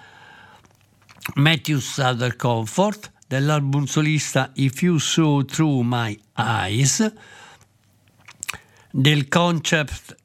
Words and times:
Matthews 1.35 1.97
Other 1.97 2.35
Comfort 2.35 3.13
dell'album 3.29 3.85
solista 3.85 4.49
If 4.55 4.81
You 4.81 4.97
Saw 4.97 5.43
Through 5.43 5.83
My 5.83 6.19
Eyes, 6.35 7.13
del 8.89 9.27
concept 9.27 10.17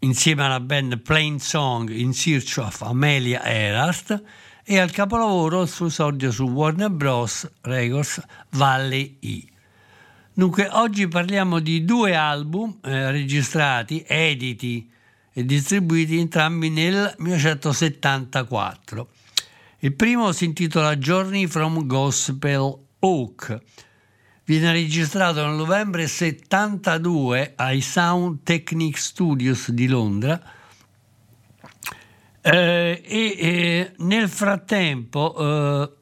insieme 0.00 0.44
alla 0.44 0.60
band 0.60 0.98
Plain 0.98 1.40
Song 1.40 1.88
in 1.88 2.12
Search 2.12 2.58
of 2.58 2.82
Amelia 2.82 3.42
Earhart 3.42 4.22
e 4.64 4.78
al 4.78 4.90
capolavoro 4.90 5.62
il 5.62 5.68
suo 5.68 5.86
esordio 5.86 6.30
su 6.30 6.44
Warner 6.44 6.90
Bros. 6.90 7.50
Records 7.62 8.22
Valley 8.50 9.16
E. 9.20 9.42
Dunque, 10.34 10.68
oggi 10.70 11.08
parliamo 11.08 11.58
di 11.58 11.86
due 11.86 12.14
album 12.14 12.80
eh, 12.82 13.12
registrati, 13.12 14.04
editi 14.06 14.90
e 15.32 15.42
distribuiti 15.42 16.18
entrambi 16.18 16.68
nel 16.68 17.14
1974. 17.16 19.08
Il 19.80 19.94
primo 19.94 20.32
si 20.32 20.46
intitola 20.46 20.96
Journey 20.96 21.46
from 21.46 21.86
Gospel 21.86 22.78
Oak. 23.00 23.58
Viene 24.44 24.72
registrato 24.72 25.44
nel 25.44 25.54
novembre 25.54 26.06
72 26.06 27.52
ai 27.56 27.82
Sound 27.82 28.42
Technic 28.42 28.96
Studios 28.96 29.70
di 29.70 29.86
Londra 29.86 30.40
eh, 32.40 33.02
e 33.04 33.36
eh, 33.38 33.92
nel 33.98 34.30
frattempo 34.30 35.36
eh, 35.36 35.92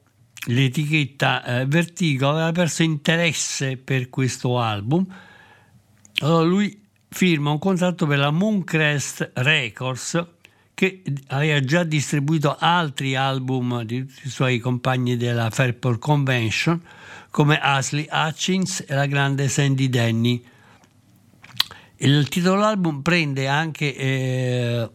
l'etichetta 0.52 1.42
eh, 1.42 1.66
Vertigo 1.66 2.30
aveva 2.30 2.52
perso 2.52 2.84
interesse 2.84 3.76
per 3.76 4.08
questo 4.08 4.60
album. 4.60 5.04
Allora 6.20 6.44
lui 6.44 6.80
firma 7.08 7.50
un 7.50 7.58
contratto 7.58 8.06
per 8.06 8.18
la 8.18 8.30
Mooncrest 8.30 9.32
Records 9.34 10.33
che 10.84 11.02
aveva 11.28 11.60
già 11.60 11.82
distribuito 11.82 12.54
altri 12.58 13.16
album 13.16 13.82
di 13.84 14.04
tutti 14.04 14.26
i 14.26 14.30
suoi 14.30 14.58
compagni 14.58 15.16
della 15.16 15.48
Fairport 15.48 15.98
Convention 15.98 16.78
come 17.30 17.58
Ashley 17.58 18.06
Hutchins 18.10 18.84
e 18.86 18.94
la 18.94 19.06
grande 19.06 19.48
Sandy 19.48 19.88
Denny. 19.88 20.44
Il 21.96 22.28
titolo 22.28 22.56
dell'album 22.56 23.00
prende 23.00 23.48
anche 23.48 23.96
eh, 23.96 24.90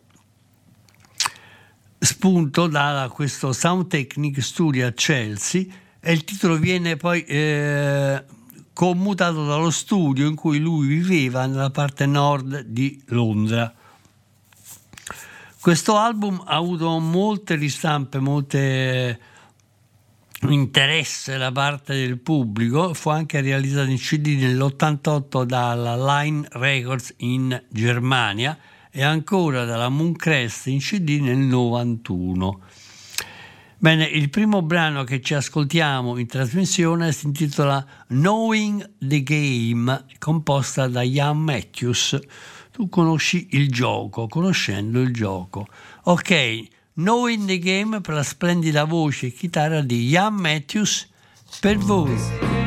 spunto 1.98 2.68
da 2.68 3.10
questo 3.12 3.52
Sound 3.52 3.88
Technic 3.88 4.44
Studio 4.44 4.86
a 4.86 4.92
Chelsea 4.92 5.66
e 6.00 6.14
il 6.14 6.24
titolo 6.24 6.58
viene 6.58 6.98
poi 6.98 7.24
eh, 7.24 8.24
commutato 8.74 9.44
dallo 9.44 9.72
studio 9.72 10.28
in 10.28 10.36
cui 10.36 10.60
lui 10.60 10.88
viveva 10.88 11.48
nella 11.48 11.72
parte 11.72 12.06
nord 12.06 12.60
di 12.62 13.02
Londra. 13.08 13.74
Questo 15.62 15.98
album 15.98 16.42
ha 16.46 16.56
avuto 16.56 16.98
molte 17.00 17.56
ristampe, 17.56 18.20
molte 18.20 19.20
interesse 20.48 21.38
da 21.38 21.52
parte 21.52 21.96
del 21.96 22.18
pubblico, 22.18 22.94
fu 22.94 23.10
anche 23.10 23.42
realizzato 23.42 23.90
in 23.90 23.98
CD 23.98 24.38
nell'88 24.40 25.44
dalla 25.44 26.22
Line 26.22 26.48
Records 26.52 27.14
in 27.18 27.62
Germania 27.68 28.58
e 28.90 29.04
ancora 29.04 29.66
dalla 29.66 29.90
Mooncrest 29.90 30.68
in 30.68 30.80
CD 30.80 31.20
nel 31.20 31.36
91. 31.36 32.62
Bene, 33.80 34.06
il 34.06 34.30
primo 34.30 34.62
brano 34.62 35.04
che 35.04 35.20
ci 35.20 35.34
ascoltiamo 35.34 36.18
in 36.18 36.28
trasmissione 36.28 37.12
si 37.12 37.26
intitola 37.26 37.86
Knowing 38.08 38.92
the 38.98 39.24
Game, 39.24 40.06
composta 40.20 40.88
da 40.88 41.02
Ian 41.02 41.38
Matthews. 41.40 42.18
Tu 42.80 42.88
conosci 42.88 43.50
il 43.52 43.70
gioco, 43.70 44.30
conoscendo 44.30 45.02
il 45.02 45.14
gioco. 45.14 45.68
Ok, 46.04 46.68
Knowing 46.94 47.46
the 47.46 47.60
Game 47.60 48.00
per 48.00 48.14
la 48.14 48.24
splendida 48.24 48.86
voce 48.86 49.26
e 49.26 49.34
chitarra 49.34 49.82
di 49.82 50.08
Ian 50.08 50.36
Matthews 50.36 51.10
per 51.60 51.78
voi. 51.78 52.59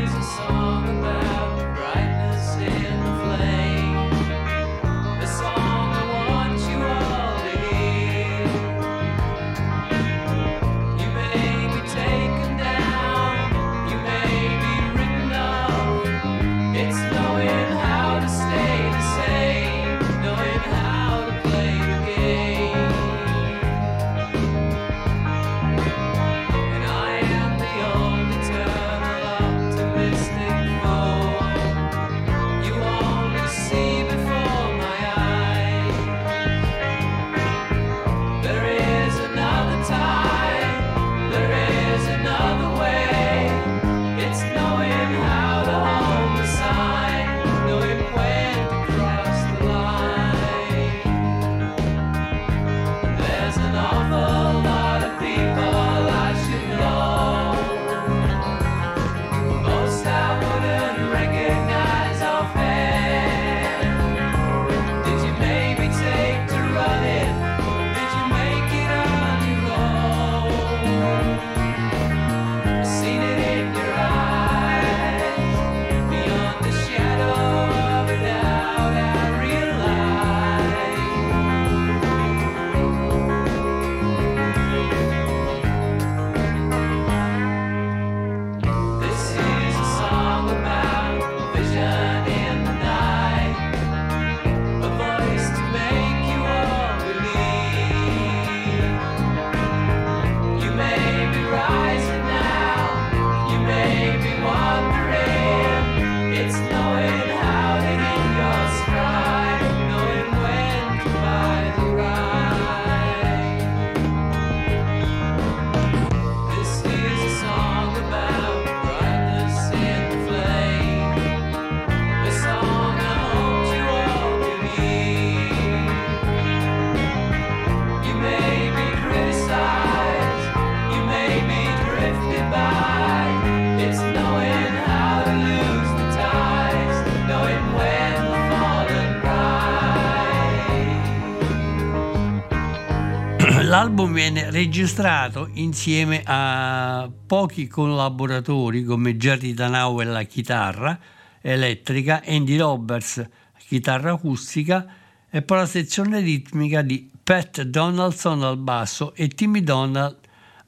L'album 143.83 144.13
viene 144.13 144.49
registrato 144.49 145.51
insieme 145.55 146.23
a 146.25 147.11
pochi 147.27 147.67
collaboratori 147.67 148.85
come 148.85 149.17
Jerry 149.17 149.55
Danau 149.55 149.99
alla 149.99 150.23
chitarra 150.23 150.97
elettrica, 151.41 152.23
Andy 152.25 152.57
Roberts 152.59 153.29
chitarra 153.67 154.13
acustica 154.13 154.87
e 155.29 155.43
poi 155.43 155.59
la 155.59 155.67
sezione 155.67 156.21
ritmica 156.21 156.83
di 156.83 157.11
Pat 157.25 157.63
Donaldson 157.63 158.45
al 158.45 158.57
basso 158.57 159.15
e 159.17 159.27
Timmy 159.27 159.65
Donald 159.65 160.17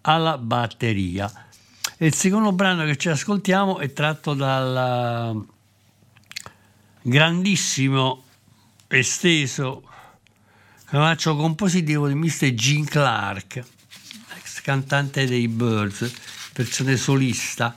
alla 0.01 0.37
batteria. 0.37 1.31
il 1.99 2.15
secondo 2.15 2.51
brano 2.51 2.85
che 2.85 2.97
ci 2.97 3.11
ascoltiamo 3.11 3.79
è 3.79 3.93
tratto 3.93 4.35
dal 4.35 5.41
grandissimo 7.01 8.25
esteso 8.89 9.85
canaccio 10.95 11.35
compositivo 11.35 12.07
di 12.07 12.15
Mr. 12.15 12.55
Gene 12.55 12.85
Clark, 12.85 13.57
ex 14.37 14.61
cantante 14.61 15.27
dei 15.27 15.49
Birds, 15.49 16.09
versione 16.53 16.97
solista, 16.97 17.75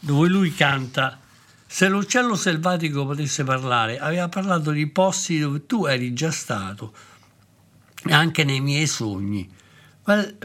dove 0.00 0.28
lui 0.28 0.54
canta 0.54 1.20
Se 1.66 1.86
l'uccello 1.88 2.36
selvatico 2.36 3.04
potesse 3.04 3.44
parlare, 3.44 3.98
aveva 3.98 4.30
parlato 4.30 4.70
di 4.70 4.86
posti 4.86 5.40
dove 5.40 5.66
tu 5.66 5.84
eri 5.84 6.14
già 6.14 6.30
stato, 6.30 6.94
anche 8.04 8.44
nei 8.44 8.62
miei 8.62 8.86
sogni. 8.86 9.46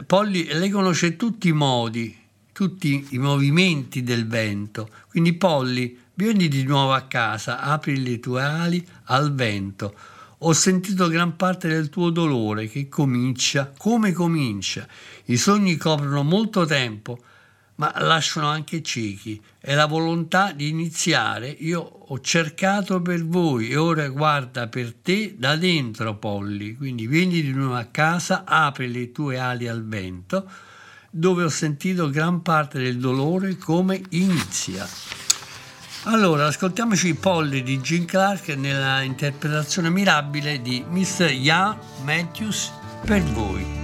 Polly, 0.04 0.52
lei 0.52 0.68
conosce 0.68 1.16
tutti 1.16 1.48
i 1.48 1.52
modi, 1.52 2.14
tutti 2.52 3.06
i 3.12 3.18
movimenti 3.18 4.02
del 4.02 4.26
vento, 4.26 4.90
quindi 5.08 5.32
Polly, 5.32 5.98
vieni 6.12 6.48
di 6.48 6.64
nuovo 6.64 6.92
a 6.92 7.00
casa, 7.06 7.60
apri 7.60 8.02
le 8.02 8.20
tue 8.20 8.42
ali 8.42 8.86
al 9.04 9.34
vento 9.34 10.12
ho 10.46 10.52
sentito 10.52 11.08
gran 11.08 11.36
parte 11.36 11.68
del 11.68 11.88
tuo 11.88 12.10
dolore 12.10 12.68
che 12.68 12.88
comincia, 12.88 13.72
come 13.76 14.12
comincia. 14.12 14.86
I 15.26 15.38
sogni 15.38 15.76
coprono 15.76 16.22
molto 16.22 16.66
tempo, 16.66 17.18
ma 17.76 17.92
lasciano 18.00 18.48
anche 18.48 18.82
ciechi. 18.82 19.40
È 19.58 19.74
la 19.74 19.86
volontà 19.86 20.52
di 20.52 20.68
iniziare. 20.68 21.48
Io 21.48 21.80
ho 21.80 22.20
cercato 22.20 23.00
per 23.00 23.24
voi 23.24 23.70
e 23.70 23.76
ora 23.76 24.06
guarda 24.08 24.68
per 24.68 24.92
te 24.92 25.34
da 25.38 25.56
dentro, 25.56 26.16
Polly. 26.16 26.76
Quindi 26.76 27.06
vieni 27.06 27.40
di 27.40 27.52
nuovo 27.52 27.76
a 27.76 27.84
casa, 27.84 28.44
apri 28.44 28.92
le 28.92 29.12
tue 29.12 29.38
ali 29.38 29.66
al 29.66 29.86
vento, 29.86 30.46
dove 31.10 31.42
ho 31.42 31.48
sentito 31.48 32.10
gran 32.10 32.42
parte 32.42 32.78
del 32.78 32.98
dolore 32.98 33.56
come 33.56 34.02
inizia. 34.10 34.86
Allora, 36.06 36.46
ascoltiamoci 36.46 37.14
Polly 37.14 37.62
di 37.62 37.80
Gene 37.80 38.04
Clark 38.04 38.48
nella 38.48 39.00
interpretazione 39.00 39.88
mirabile 39.88 40.60
di 40.60 40.84
Mr. 40.86 41.30
Ian 41.30 41.78
Matthews 42.04 42.70
per 43.06 43.22
voi. 43.22 43.83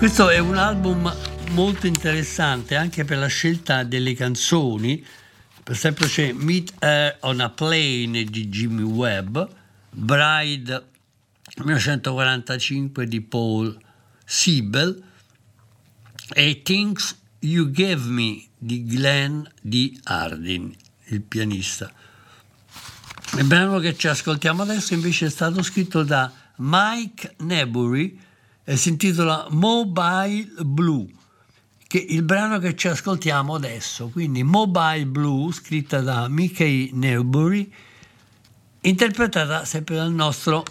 Questo 0.00 0.30
è 0.30 0.38
un 0.38 0.56
album 0.56 1.14
molto 1.50 1.86
interessante 1.86 2.74
anche 2.74 3.04
per 3.04 3.18
la 3.18 3.26
scelta 3.26 3.84
delle 3.84 4.14
canzoni. 4.14 5.04
Per 5.62 5.74
esempio 5.74 6.06
c'è 6.06 6.32
Meet 6.32 6.72
Her 6.78 7.18
on 7.20 7.40
a 7.40 7.50
Plane 7.50 8.24
di 8.24 8.48
Jimmy 8.48 8.80
Webb, 8.80 9.38
Bride 9.90 10.86
1945 11.56 13.06
di 13.06 13.20
Paul 13.20 13.78
Siebel 14.24 15.02
e 16.32 16.62
Things 16.62 17.18
You 17.40 17.70
Gave 17.70 18.08
Me 18.08 18.42
di 18.56 18.86
Glenn 18.86 19.42
D. 19.60 20.00
Hardin, 20.04 20.74
il 21.08 21.20
pianista. 21.20 21.92
Il 23.36 23.44
brano 23.44 23.78
che 23.80 23.94
ci 23.94 24.08
ascoltiamo 24.08 24.62
adesso 24.62 24.94
invece 24.94 25.26
è 25.26 25.30
stato 25.30 25.62
scritto 25.62 26.02
da 26.02 26.32
Mike 26.56 27.34
Nebury 27.40 28.28
e 28.70 28.76
si 28.76 28.90
intitola 28.90 29.48
Mobile 29.50 30.46
Blue, 30.60 31.04
che 31.88 31.98
è 31.98 32.12
il 32.12 32.22
brano 32.22 32.60
che 32.60 32.76
ci 32.76 32.86
ascoltiamo 32.86 33.56
adesso. 33.56 34.10
Quindi 34.10 34.44
Mobile 34.44 35.06
Blue, 35.06 35.52
scritta 35.52 36.00
da 36.00 36.28
Mickey 36.28 36.90
Newbury, 36.92 37.68
interpretata 38.82 39.64
sempre 39.64 39.96
dal 39.96 40.12
nostro 40.12 40.62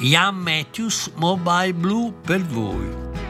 Ian 0.00 0.36
Matthews, 0.36 1.12
Mobile 1.14 1.72
Blue 1.72 2.12
per 2.12 2.42
voi. 2.44 3.25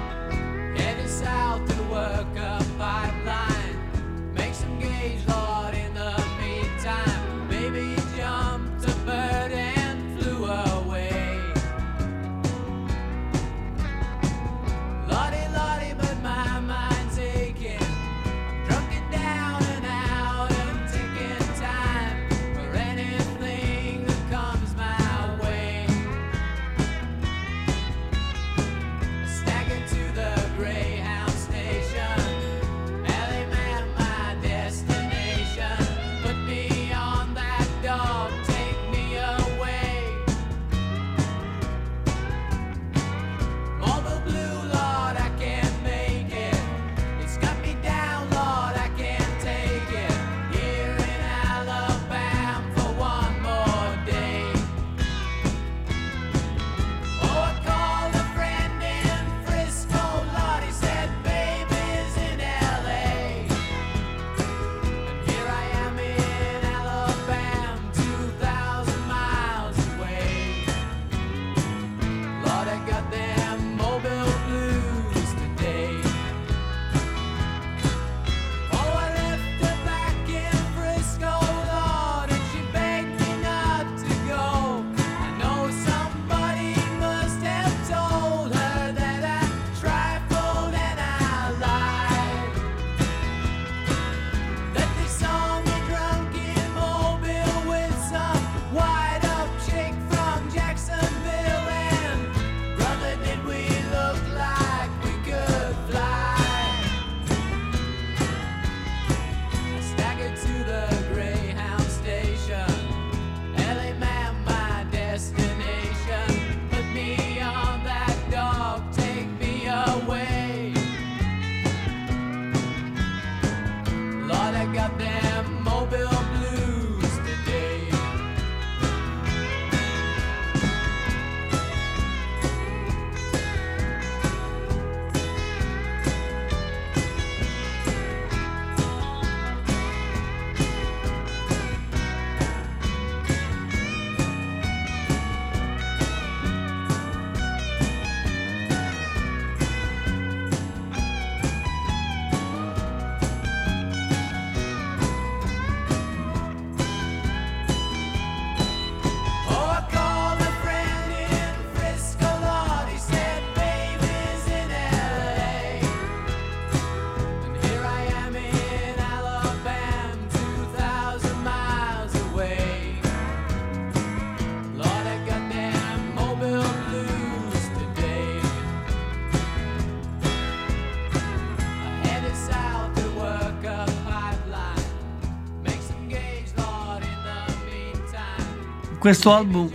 Questo 189.07 189.33
album 189.33 189.71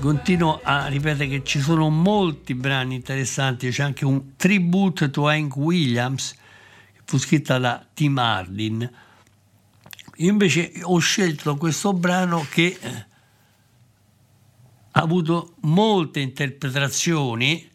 continuo 0.00 0.58
a 0.62 0.86
ripetere 0.86 1.28
che 1.28 1.44
ci 1.44 1.60
sono 1.60 1.90
molti 1.90 2.54
brani 2.54 2.94
interessanti, 2.94 3.68
c'è 3.68 3.82
anche 3.82 4.06
un 4.06 4.36
tribute 4.36 5.10
to 5.10 5.28
Hank 5.28 5.54
Williams 5.56 6.34
che 6.90 7.02
fu 7.04 7.18
scritta 7.18 7.58
da 7.58 7.84
Tim 7.92 8.16
Hardin. 8.16 8.90
Io 10.16 10.30
invece 10.30 10.72
ho 10.80 10.96
scelto 10.96 11.58
questo 11.58 11.92
brano 11.92 12.46
che 12.48 12.78
eh, 12.80 13.06
ha 14.92 15.00
avuto 15.02 15.56
molte 15.60 16.20
interpretazioni 16.20 17.68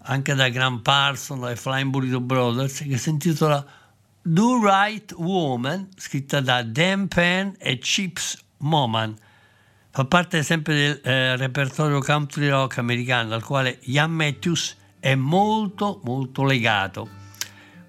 anche 0.00 0.34
da 0.34 0.50
Graham 0.50 0.82
Parson, 0.82 1.40
dai 1.40 1.56
Flying 1.56 1.88
Burrito 1.88 2.20
Brothers, 2.20 2.84
che 2.86 2.98
si 2.98 3.08
intitola 3.08 3.64
Do 4.20 4.60
Right 4.62 5.10
Woman, 5.16 5.88
scritta 5.96 6.42
da 6.42 6.62
Dan 6.62 7.08
Penn 7.08 7.52
e 7.56 7.78
Chips 7.78 8.38
Moman 8.58 9.16
fa 9.94 10.04
parte 10.06 10.42
sempre 10.42 10.74
del 10.74 11.00
eh, 11.04 11.36
repertorio 11.36 12.00
country 12.00 12.48
rock 12.48 12.78
americano 12.78 13.32
al 13.32 13.44
quale 13.44 13.78
Ian 13.82 14.10
Matthews 14.10 14.76
è 14.98 15.14
molto 15.14 16.00
molto 16.02 16.42
legato. 16.42 17.08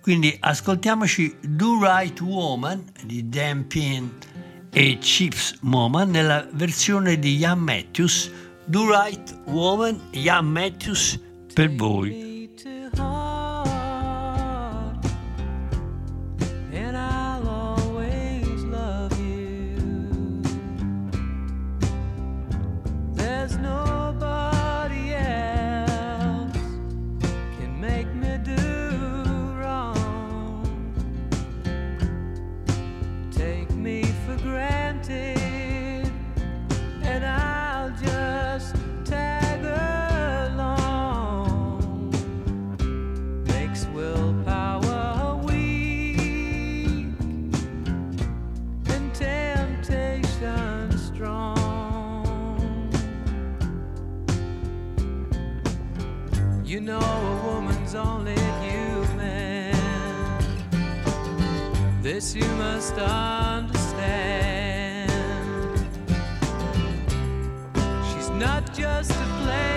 Quindi 0.02 0.38
ascoltiamoci 0.40 1.36
Do 1.42 1.80
Right 1.82 2.22
Woman 2.22 2.84
di 3.04 3.28
Dan 3.28 3.66
Pin 3.66 4.12
e 4.70 5.00
Chips 5.00 5.58
Moman 5.62 6.12
nella 6.12 6.48
versione 6.52 7.18
di 7.18 7.38
Ian 7.38 7.58
Matthews. 7.58 8.32
Do 8.66 8.88
Right 8.88 9.42
Woman, 9.46 10.00
Ian 10.12 10.46
Matthews 10.46 11.20
per 11.56 11.74
voi. 11.74 12.25
You 56.76 56.82
know 56.82 57.00
a 57.00 57.42
woman's 57.48 57.96
only 57.96 58.36
human. 58.62 59.72
This 62.02 62.36
you 62.36 62.46
must 62.58 62.96
understand. 62.98 63.80
She's 68.10 68.30
not 68.32 68.76
just 68.76 69.12
a 69.12 69.26
plaything, 69.40 69.75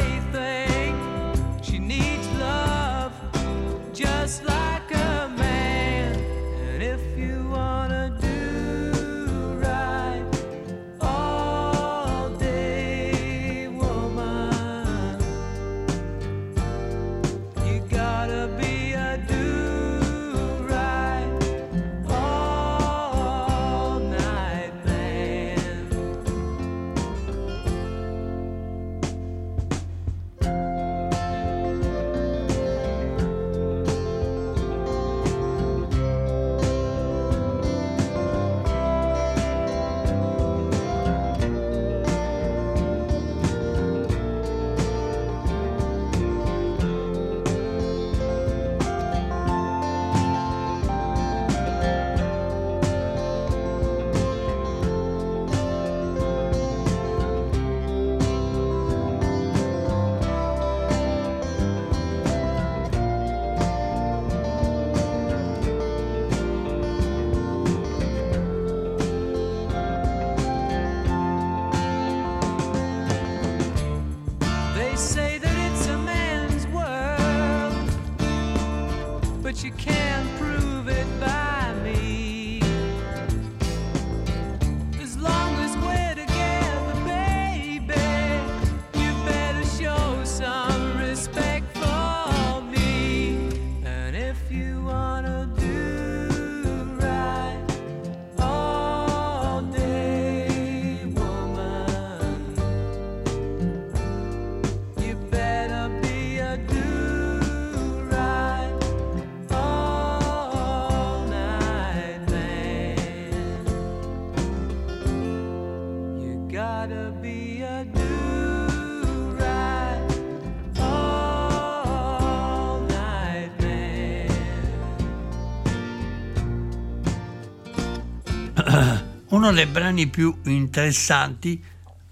Uno 129.49 129.57
dei 129.57 129.67
brani 129.67 130.09
più 130.09 130.43
interessanti, 130.45 131.65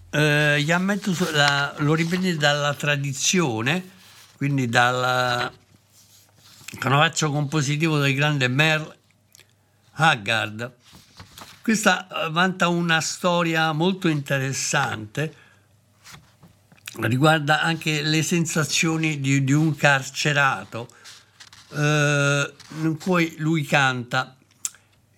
eh, 0.09 0.65
so- 1.13 1.31
la- 1.33 1.75
lo 1.81 1.93
riprende 1.93 2.35
dalla 2.37 2.73
tradizione, 2.73 3.91
quindi 4.39 4.71
dal 4.71 5.53
canovaccio 6.79 7.31
compositivo 7.31 7.99
del 7.99 8.15
grande 8.15 8.49
Merle 8.49 8.97
Haggard. 9.97 10.77
Questa 11.61 12.09
eh, 12.09 12.31
vanta 12.31 12.69
una 12.69 13.03
storia 13.03 13.71
molto 13.73 14.09
interessante, 14.09 15.35
riguarda 17.01 17.61
anche 17.61 18.01
le 18.01 18.23
sensazioni 18.23 19.21
di, 19.21 19.45
di 19.45 19.53
un 19.53 19.77
carcerato, 19.77 20.89
eh, 21.75 22.55
in 22.81 22.97
cui 22.97 23.35
lui 23.37 23.63
canta 23.67 24.36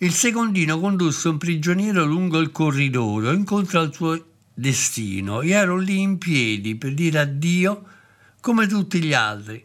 il 0.01 0.13
secondino 0.13 0.79
condusse 0.79 1.29
un 1.29 1.39
prigioniero 1.39 2.05
lungo 2.05 2.39
il 2.39 2.53
corridoio 2.53 3.33
incontro 3.33 3.81
al 3.81 3.93
suo 3.93 4.27
destino. 4.55 5.43
Io 5.43 5.57
ero 5.57 5.77
lì 5.77 5.99
in 6.01 6.19
piedi 6.19 6.77
per 6.77 6.95
dire 6.95 7.19
addio 7.19 7.85
come 8.41 8.69
tutti 8.69 9.03
gli 9.03 9.13
altri. 9.13 9.65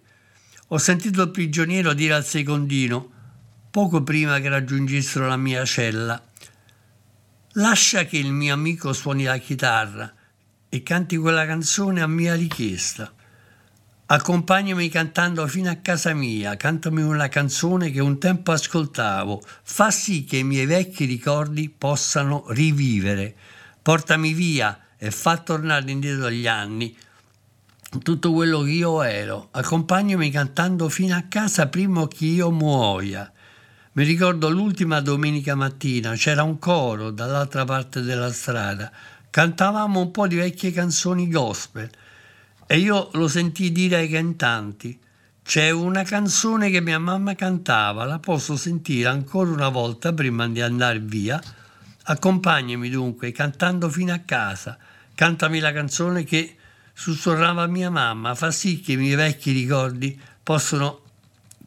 Ho 0.69 0.77
sentito 0.79 1.21
il 1.21 1.29
prigioniero 1.29 1.93
dire 1.93 2.13
al 2.15 2.25
secondino, 2.25 3.11
poco 3.69 4.01
prima 4.01 4.39
che 4.39 4.49
raggiungessero 4.49 5.27
la 5.27 5.37
mia 5.37 5.63
cella, 5.65 6.19
lascia 7.53 8.05
che 8.05 8.17
il 8.17 8.31
mio 8.31 8.55
amico 8.55 8.91
suoni 8.91 9.25
la 9.25 9.37
chitarra 9.37 10.11
e 10.67 10.81
canti 10.81 11.15
quella 11.15 11.45
canzone 11.45 12.01
a 12.01 12.07
mia 12.07 12.33
richiesta. 12.33 13.13
Accompagnami 14.05 14.89
cantando 14.89 15.47
fino 15.47 15.69
a 15.69 15.75
casa 15.75 16.13
mia, 16.13 16.57
cantami 16.57 17.01
una 17.01 17.29
canzone 17.29 17.89
che 17.89 18.01
un 18.01 18.19
tempo 18.19 18.51
ascoltavo, 18.51 19.41
fa 19.63 19.91
sì 19.91 20.25
che 20.25 20.37
i 20.37 20.43
miei 20.43 20.65
vecchi 20.65 21.05
ricordi 21.05 21.69
possano 21.69 22.43
rivivere. 22.49 23.33
Portami 23.81 24.33
via 24.33 24.77
e 24.97 25.09
fa 25.09 25.37
tornare 25.37 25.89
indietro 25.89 26.29
gli 26.29 26.47
anni 26.47 26.93
tutto 28.03 28.33
quello 28.33 28.61
che 28.63 28.71
io 28.71 29.01
ero. 29.03 29.47
Accompagnami 29.51 30.29
cantando 30.31 30.89
fino 30.89 31.15
a 31.15 31.23
casa 31.29 31.67
prima 31.67 32.05
che 32.09 32.25
io 32.25 32.51
muoia. 32.51 33.31
Mi 33.93 34.03
ricordo 34.03 34.49
l'ultima 34.49 34.99
domenica 34.99 35.55
mattina, 35.55 36.13
c'era 36.15 36.43
un 36.43 36.59
coro 36.59 37.09
dall'altra 37.09 37.63
parte 37.63 38.01
della 38.01 38.33
strada, 38.33 38.91
cantavamo 39.29 40.01
un 40.01 40.11
po' 40.11 40.27
di 40.27 40.35
vecchie 40.35 40.71
canzoni 40.71 41.29
gospel 41.29 41.89
e 42.73 42.79
io 42.79 43.11
lo 43.13 43.27
sentii 43.27 43.71
dire 43.71 43.97
ai 43.97 44.09
cantanti, 44.09 44.99
c'è 45.43 45.69
una 45.69 46.01
canzone 46.01 46.71
che 46.71 46.81
mia 46.81 46.97
mamma 46.97 47.35
cantava, 47.35 48.03
la 48.03 48.17
posso 48.17 48.57
sentire 48.57 49.09
ancora 49.09 49.51
una 49.51 49.69
volta 49.69 50.11
prima 50.11 50.47
di 50.47 50.59
andare 50.59 50.97
via? 50.97 51.39
Accompagnami 52.05 52.89
dunque, 52.89 53.31
cantando 53.31 53.89
fino 53.89 54.11
a 54.11 54.21
casa, 54.25 54.75
cantami 55.13 55.59
la 55.59 55.71
canzone 55.71 56.23
che 56.23 56.55
sussurrava 56.93 57.67
mia 57.67 57.91
mamma, 57.91 58.33
fa 58.33 58.49
sì 58.49 58.79
che 58.79 58.93
i 58.93 58.97
miei 58.97 59.13
vecchi 59.13 59.51
ricordi 59.51 60.19
possano 60.41 61.01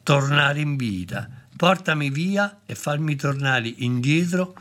tornare 0.02 0.58
in 0.58 0.74
vita. 0.74 1.30
Portami 1.56 2.10
via 2.10 2.62
e 2.66 2.74
farmi 2.74 3.14
tornare 3.14 3.72
indietro 3.76 4.56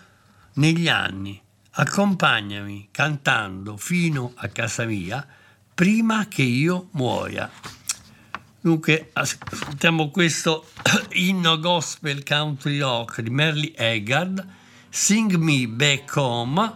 negli 0.54 0.90
anni. 0.90 1.42
Accompagnami 1.72 2.90
cantando 2.92 3.78
fino 3.78 4.34
a 4.36 4.48
casa 4.50 4.86
mia 4.86 5.26
prima 5.76 6.28
che 6.30 6.42
io 6.42 6.88
muoia. 6.92 7.52
Dunque, 8.62 9.10
ascoltiamo 9.14 10.10
questo 10.10 10.66
inno 11.12 11.60
gospel 11.60 12.24
country 12.24 12.80
rock 12.80 13.22
di 13.22 13.30
Merle 13.30 13.74
Haggard, 13.78 14.44
Sing 14.90 15.36
Me 15.36 15.68
Back 15.68 16.16
Home, 16.16 16.74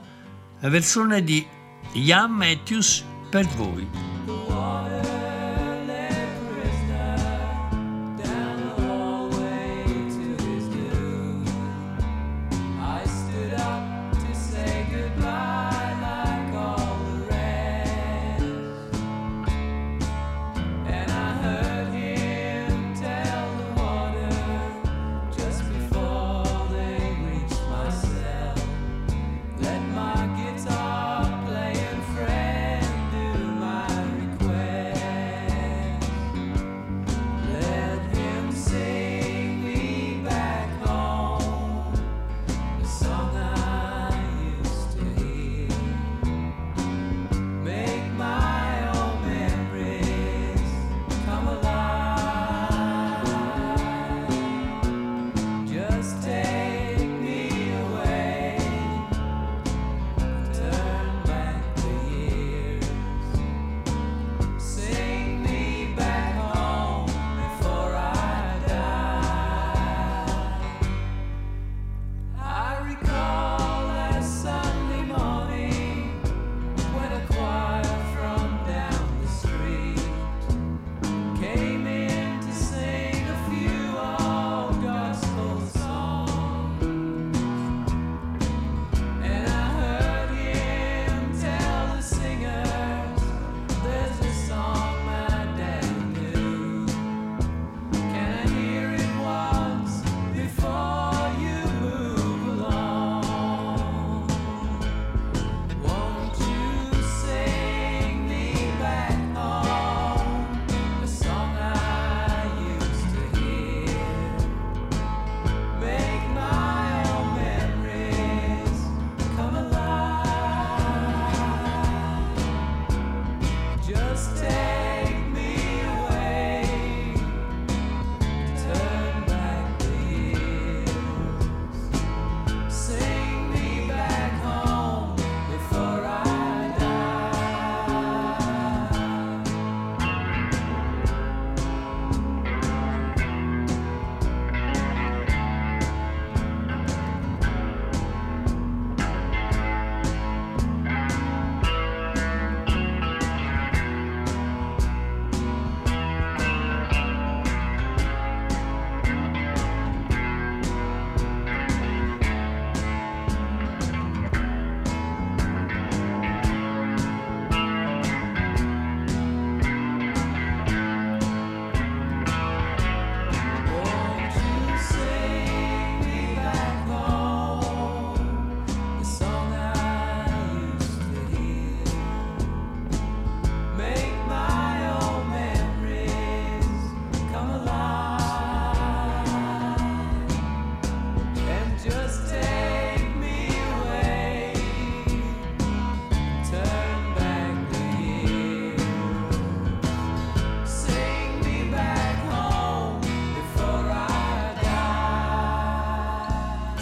la 0.59 0.69
versione 0.69 1.23
di 1.23 1.43
Ian 1.93 2.31
Matthews 2.31 3.03
per 3.29 3.47
voi. 3.47 3.87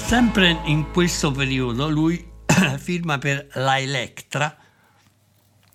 Sempre 0.07 0.61
in 0.67 0.89
questo 0.93 1.31
periodo 1.31 1.89
lui 1.89 2.25
firma 2.79 3.17
per 3.17 3.49
la 3.55 3.77
Electra, 3.77 4.57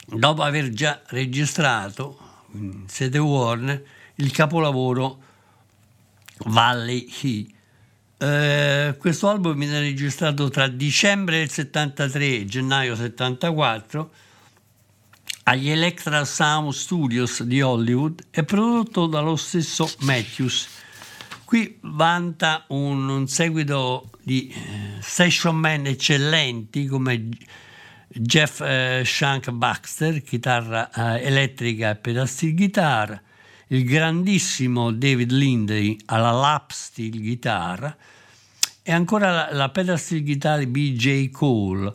dopo 0.06 0.40
aver 0.40 0.70
già 0.70 1.02
registrato 1.08 2.46
in 2.54 2.84
sede 2.88 3.18
Warner 3.18 3.84
il 4.14 4.30
capolavoro 4.30 5.22
Valley 6.46 7.12
He. 7.20 7.46
Eh, 8.16 8.96
questo 8.96 9.28
album 9.28 9.58
viene 9.58 9.80
registrato 9.80 10.48
tra 10.48 10.66
dicembre 10.66 11.40
del 11.40 11.50
73 11.50 12.36
e 12.36 12.44
gennaio 12.46 12.96
74 12.96 14.10
agli 15.42 15.68
Electra 15.68 16.24
Sound 16.24 16.72
Studios 16.72 17.42
di 17.42 17.60
Hollywood 17.60 18.28
e 18.30 18.44
prodotto 18.44 19.06
dallo 19.06 19.36
stesso 19.36 19.92
Matthews. 19.98 20.80
Qui 21.52 21.76
vanta 21.82 22.64
un, 22.68 23.10
un 23.10 23.28
seguito 23.28 24.08
di 24.22 24.48
eh, 24.48 25.02
session 25.02 25.54
man 25.54 25.84
eccellenti 25.84 26.86
come 26.86 27.28
Jeff 28.08 28.62
eh, 28.62 29.02
Shank 29.04 29.50
Baxter, 29.50 30.22
chitarra 30.22 30.90
eh, 30.90 31.26
elettrica 31.26 31.90
e 31.90 31.96
pedal 31.96 32.26
steel 32.26 32.54
guitar, 32.54 33.22
il 33.66 33.84
grandissimo 33.84 34.92
David 34.92 35.30
Lindley 35.30 35.98
alla 36.06 36.30
lap 36.30 36.70
steel 36.70 37.20
guitar 37.20 37.98
e 38.82 38.90
ancora 38.90 39.30
la, 39.30 39.48
la 39.52 39.68
pedal 39.68 39.98
steel 39.98 40.22
guitar 40.22 40.58
di 40.58 40.66
BJ 40.66 41.28
Cole. 41.28 41.92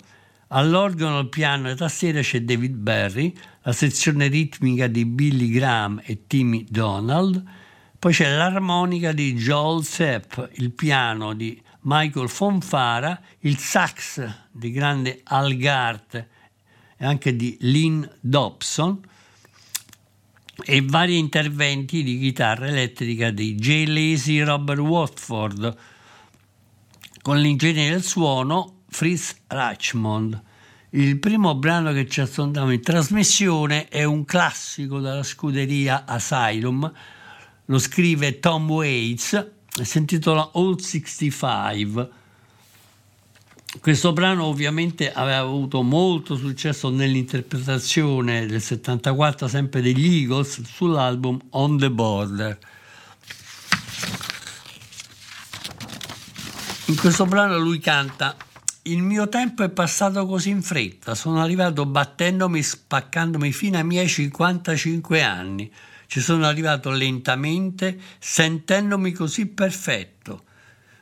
All'organo, 0.50 1.18
al 1.18 1.30
piano 1.30 1.68
e 1.68 1.76
tastiera 1.76 2.22
c'è 2.22 2.42
David 2.42 2.76
Berry, 2.76 3.36
la 3.64 3.74
sezione 3.74 4.28
ritmica 4.28 4.86
di 4.86 5.04
Billy 5.04 5.50
Graham 5.50 6.00
e 6.06 6.28
Timmy 6.28 6.64
Donald, 6.70 7.57
poi 8.00 8.14
c'è 8.14 8.36
l'armonica 8.36 9.12
di 9.12 9.34
Joel 9.34 9.84
Sepp, 9.84 10.40
il 10.54 10.72
piano 10.72 11.34
di 11.34 11.60
Michael 11.82 12.30
Fonfara, 12.30 13.20
il 13.40 13.58
sax 13.58 14.24
di 14.52 14.72
grande 14.72 15.22
Al 15.24 15.56
Gart 15.56 16.14
e 16.98 17.06
anche 17.06 17.36
di 17.36 17.58
Lynn 17.62 18.04
Dobson 18.20 19.00
e 20.64 20.82
vari 20.84 21.18
interventi 21.18 22.04
di 22.04 22.20
chitarra 22.20 22.68
elettrica 22.68 23.32
di 23.32 23.56
Jay 23.56 23.86
Lacy 23.86 24.40
e 24.40 24.44
Robert 24.44 24.80
Watford 24.80 25.78
con 27.22 27.40
l'ingegnere 27.40 27.92
del 27.92 28.04
suono 28.04 28.82
Fritz 28.90 29.36
Rachmond. 29.48 30.42
Il 30.92 31.20
primo 31.20 31.56
brano 31.56 31.92
che 31.94 32.08
ci 32.08 32.22
ascoltiamo 32.22 32.72
in 32.72 32.82
trasmissione 32.82 33.88
è 33.88 34.04
un 34.04 34.24
classico 34.24 35.00
della 35.00 35.24
scuderia 35.24 36.06
Asylum, 36.06 36.92
lo 37.68 37.80
scrive 37.80 38.40
Tom 38.40 38.70
Waits 38.70 39.52
si 39.84 39.98
intitola 39.98 40.52
All 40.54 40.78
65. 40.78 42.10
Questo 43.80 44.14
brano 44.14 44.46
ovviamente 44.46 45.12
aveva 45.12 45.40
avuto 45.40 45.84
molto 45.84 46.36
successo 46.36 46.90
nell'interpretazione 46.90 48.46
del 48.46 48.62
74 48.62 49.48
sempre 49.48 49.82
degli 49.82 50.22
Eagles 50.22 50.62
sull'album 50.64 51.40
On 51.52 51.78
the 51.78 51.92
Border. 51.92 52.58
In 56.86 56.96
questo 56.96 57.26
brano 57.26 57.58
lui 57.60 57.80
canta 57.80 58.36
il 58.84 59.02
mio 59.04 59.28
tempo 59.28 59.64
è 59.64 59.70
passato 59.70 60.26
così 60.26 60.50
in 60.50 60.62
fretta, 60.62 61.14
sono 61.14 61.42
arrivato 61.42 61.86
battendomi, 61.86 62.64
spaccandomi 62.64 63.52
fino 63.52 63.78
ai 63.78 63.84
miei 63.84 64.08
55 64.08 65.22
anni. 65.22 65.70
Ci 66.08 66.22
sono 66.22 66.46
arrivato 66.46 66.90
lentamente, 66.90 68.00
sentendomi 68.18 69.12
così 69.12 69.46
perfetto. 69.46 70.44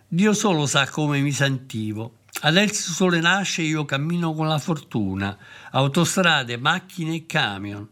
Dio 0.07 0.33
solo 0.33 0.65
sa 0.65 0.89
come 0.89 1.19
mi 1.19 1.31
sentivo. 1.31 2.17
Adesso 2.41 2.91
sole 2.91 3.19
nasce 3.19 3.61
e 3.61 3.65
io 3.65 3.85
cammino 3.85 4.33
con 4.33 4.47
la 4.47 4.57
fortuna. 4.57 5.37
Autostrade, 5.71 6.57
macchine 6.57 7.15
e 7.15 7.25
camion. 7.27 7.87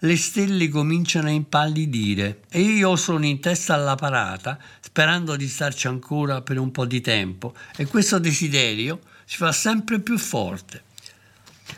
Le 0.00 0.16
stelle 0.16 0.68
cominciano 0.68 1.28
a 1.28 1.32
impallidire 1.32 2.40
e 2.50 2.60
io 2.60 2.96
sono 2.96 3.26
in 3.26 3.38
testa 3.40 3.74
alla 3.74 3.94
parata, 3.94 4.58
sperando 4.80 5.36
di 5.36 5.48
starci 5.48 5.86
ancora 5.86 6.40
per 6.40 6.58
un 6.58 6.70
po' 6.70 6.86
di 6.86 7.00
tempo. 7.00 7.54
E 7.76 7.86
questo 7.86 8.18
desiderio 8.18 9.00
si 9.24 9.36
fa 9.36 9.52
sempre 9.52 10.00
più 10.00 10.18
forte. 10.18 10.84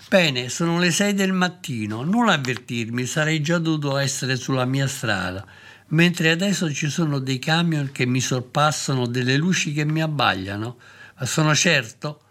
Bene, 0.08 0.48
sono 0.48 0.78
le 0.78 0.90
6 0.90 1.12
del 1.12 1.34
mattino, 1.34 2.02
non 2.02 2.30
avvertirmi, 2.30 3.04
sarei 3.04 3.42
già 3.42 3.58
dovuto 3.58 3.98
essere 3.98 4.36
sulla 4.36 4.64
mia 4.64 4.86
strada, 4.86 5.44
mentre 5.88 6.30
adesso 6.30 6.72
ci 6.72 6.88
sono 6.88 7.18
dei 7.18 7.38
camion 7.38 7.92
che 7.92 8.06
mi 8.06 8.18
sorpassano, 8.18 9.06
delle 9.06 9.36
luci 9.36 9.74
che 9.74 9.84
mi 9.84 10.00
abbagliano, 10.00 10.78
ma 11.18 11.26
sono 11.26 11.54
certo 11.54 12.22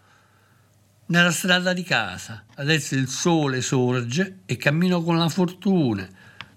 nella 1.06 1.30
strada 1.30 1.72
di 1.72 1.84
casa. 1.84 2.42
Adesso 2.56 2.96
il 2.96 3.06
sole 3.06 3.60
sorge 3.60 4.38
e 4.44 4.56
cammino 4.56 5.00
con 5.04 5.16
la 5.16 5.28
fortuna 5.28 6.04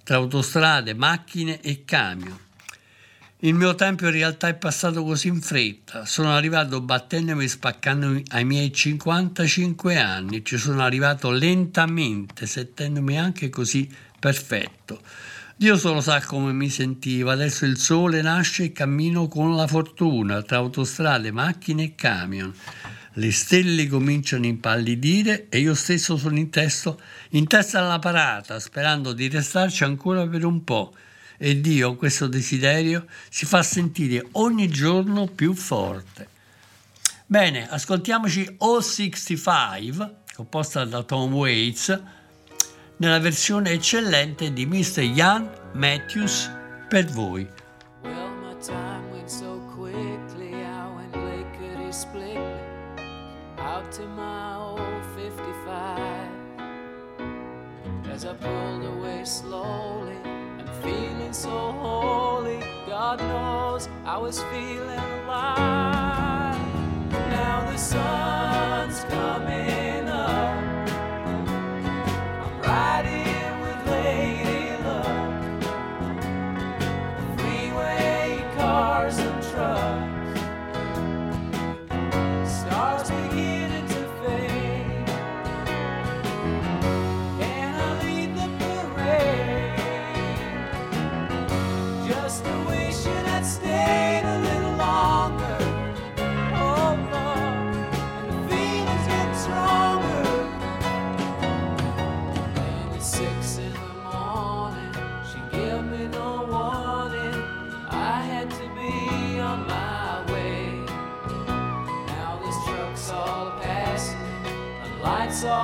tra 0.03 0.15
autostrade, 0.15 0.95
macchine 0.95 1.61
e 1.61 1.85
camion. 1.85 2.35
Il 3.43 3.55
mio 3.55 3.73
tempo 3.73 4.05
in 4.05 4.11
realtà 4.11 4.49
è 4.49 4.53
passato 4.53 5.03
così 5.03 5.27
in 5.27 5.41
fretta. 5.41 6.05
Sono 6.05 6.31
arrivato 6.31 6.79
battendomi 6.79 7.45
e 7.45 7.47
spaccandomi 7.47 8.25
ai 8.29 8.45
miei 8.45 8.71
55 8.71 9.97
anni. 9.97 10.45
Ci 10.45 10.57
sono 10.57 10.83
arrivato 10.83 11.31
lentamente, 11.31 12.45
sentendomi 12.45 13.17
anche 13.17 13.49
così 13.49 13.89
perfetto. 14.19 15.01
Dio 15.55 15.75
solo 15.75 16.01
sa 16.01 16.21
come 16.21 16.53
mi 16.53 16.69
sentivo. 16.69 17.31
Adesso 17.31 17.65
il 17.65 17.79
sole 17.79 18.21
nasce 18.21 18.65
e 18.65 18.71
cammino 18.73 19.27
con 19.27 19.55
la 19.55 19.65
fortuna 19.65 20.43
tra 20.43 20.57
autostrade, 20.57 21.31
macchine 21.31 21.83
e 21.85 21.95
camion. 21.95 22.53
Le 23.13 23.31
stelle 23.31 23.87
cominciano 23.87 24.43
a 24.43 24.49
impallidire 24.49 25.47
e 25.49 25.57
io 25.57 25.73
stesso 25.73 26.15
sono 26.15 26.37
in, 26.37 26.51
testo, 26.51 27.01
in 27.31 27.47
testa 27.47 27.79
alla 27.79 27.97
parata, 27.97 28.59
sperando 28.59 29.13
di 29.13 29.27
restarci 29.29 29.83
ancora 29.83 30.27
per 30.27 30.45
un 30.45 30.63
po' 30.63 30.93
e 31.43 31.59
Dio 31.59 31.95
questo 31.95 32.27
desiderio 32.27 33.07
si 33.27 33.47
fa 33.47 33.63
sentire 33.63 34.23
ogni 34.33 34.69
giorno 34.69 35.25
più 35.25 35.55
forte. 35.55 36.27
Bene, 37.25 37.67
ascoltiamoci 37.67 38.57
O65, 38.59 40.11
composta 40.35 40.85
da 40.85 41.01
Tom 41.01 41.33
Waits, 41.33 41.99
nella 42.97 43.17
versione 43.17 43.71
eccellente 43.71 44.53
di 44.53 44.67
Mr. 44.67 45.01
Ian 45.01 45.49
Matthews 45.73 46.47
per 46.87 47.05
voi. 47.05 47.49
Well, 48.03 48.29
my 48.43 48.55
time 48.63 49.09
went 49.11 49.27
so 49.27 49.59
quickly, 49.75 50.53
I 50.53 50.85
went 50.93 51.15
lickety 51.15 51.91
split 51.91 52.37
out 53.57 53.91
to 53.93 54.05
my 54.05 54.57
old 54.57 55.03
55. 55.15 56.29
As 58.13 58.25
I 58.25 58.35
pulled 58.35 58.85
away 58.85 59.17
and 59.17 59.27
so 61.33 61.49
holy, 61.49 62.59
God 62.85 63.19
knows 63.19 63.87
I 64.05 64.17
was 64.17 64.41
feeling 64.43 64.99
alive. 65.23 66.57
Now 67.11 67.71
the 67.71 67.77
sun's 67.77 69.03
coming 69.05 69.90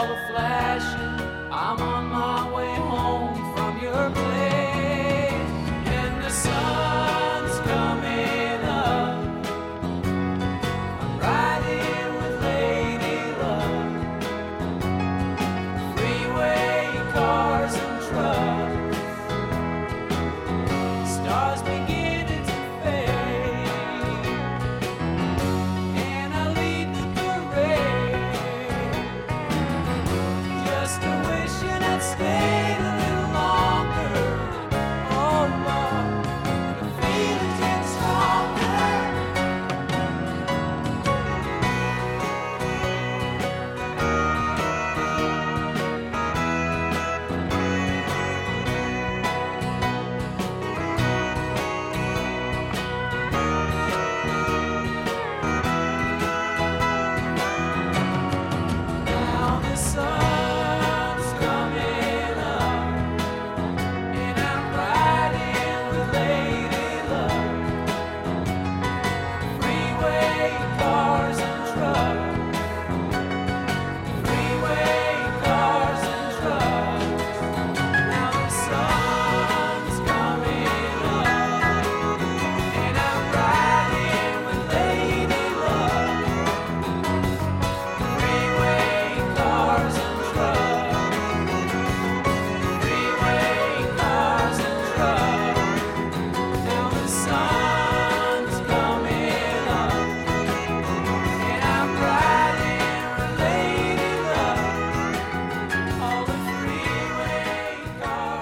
all 0.07 0.13
a 0.13 0.27
flashing. 0.27 1.51
I'm 1.51 1.81
on 1.81 2.06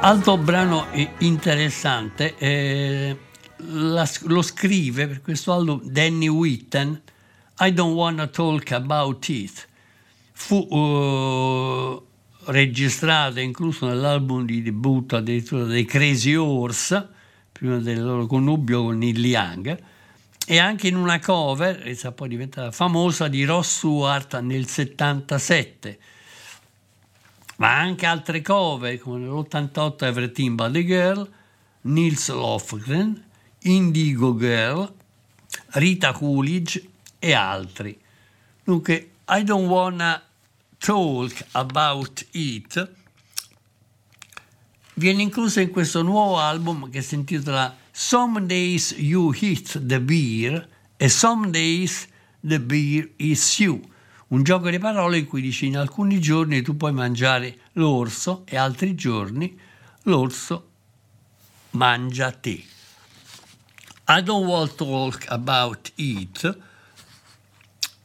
Altro 0.06 0.38
brano 0.38 0.92
eh, 0.92 1.14
interessante, 1.22 2.36
eh, 2.38 3.18
la- 3.56 4.08
lo 4.26 4.44
scrive 4.44 5.08
per 5.08 5.22
questo 5.24 5.52
album 5.52 5.82
Danny 5.84 6.28
Whitten, 6.28 7.02
I 7.62 7.74
Don't 7.74 7.96
Wanna 7.96 8.28
Talk 8.28 8.72
About 8.72 9.28
It. 9.30 9.68
Fu 10.32 10.68
eh, 10.70 12.02
registrato 12.52 13.40
incluso 13.40 13.88
nell'album 13.88 14.46
di 14.46 14.62
debutto 14.62 15.16
addirittura 15.16 15.64
dei 15.64 15.86
Crazy 15.86 16.36
Horse, 16.36 17.10
prima 17.52 17.78
del 17.78 18.04
loro 18.04 18.28
connubio 18.28 18.84
con 18.84 19.00
Neil 19.00 19.26
Young, 19.26 19.84
e 20.46 20.60
anche 20.60 20.88
in 20.88 20.98
una 20.98 21.20
cover, 21.20 21.82
che 21.82 21.98
è 22.00 22.12
poi 22.12 22.30
diventata 22.30 22.70
famosa, 22.70 23.28
di 23.28 23.44
Ross 23.44 23.78
Stewart 23.78 24.40
nel 24.42 24.68
77 24.68 25.98
ma 27.58 27.78
anche 27.78 28.06
altre 28.06 28.42
cover 28.42 28.98
come 28.98 29.20
nell'88 29.20 30.04
Everything 30.04 30.56
But 30.56 30.72
the 30.72 30.84
Girl, 30.84 31.30
Nils 31.82 32.30
Lofgren, 32.30 33.24
Indigo 33.60 34.36
Girl, 34.36 34.94
Rita 35.68 36.12
Coolidge 36.12 36.90
e 37.20 37.34
altri. 37.34 37.98
Dunque, 38.64 39.12
I 39.28 39.44
Don't 39.44 39.68
Wanna 39.68 40.22
Talk 40.78 41.46
About 41.52 42.26
It 42.32 42.94
viene 44.96 45.22
inclusa 45.22 45.62
in 45.62 45.72
questo 45.72 46.02
nuovo 46.02 46.40
album 46.40 46.90
che 46.90 47.02
si 47.02 47.16
intitola 47.16 47.76
Some 47.92 48.46
Days 48.46 48.94
You 48.98 49.34
Hit 49.34 49.86
the 49.86 50.00
Beer 50.00 50.68
e 50.98 51.10
Some 51.10 51.50
Days 51.50 52.08
the 52.42 52.60
Beer 52.60 53.10
is 53.18 53.60
You, 53.60 53.82
un 54.28 54.44
gioco 54.44 54.70
di 54.70 54.80
parole 54.80 55.18
in 55.18 55.28
cui 55.28 55.42
dici 55.42 55.68
in 55.68 55.78
alcuni 55.78 56.20
giorni 56.20 56.62
tu 56.62 56.76
puoi 56.76 56.92
mangiare 56.92 57.58
l'orso 57.74 58.44
e 58.46 58.58
altri 58.58 58.96
giorni 58.96 59.58
l'orso 60.04 60.70
mangia 61.72 62.32
te. 62.32 62.64
I 64.08 64.22
don't 64.22 64.46
want 64.46 64.76
to 64.76 64.86
talk 64.86 65.26
about 65.30 65.92
it, 65.96 66.58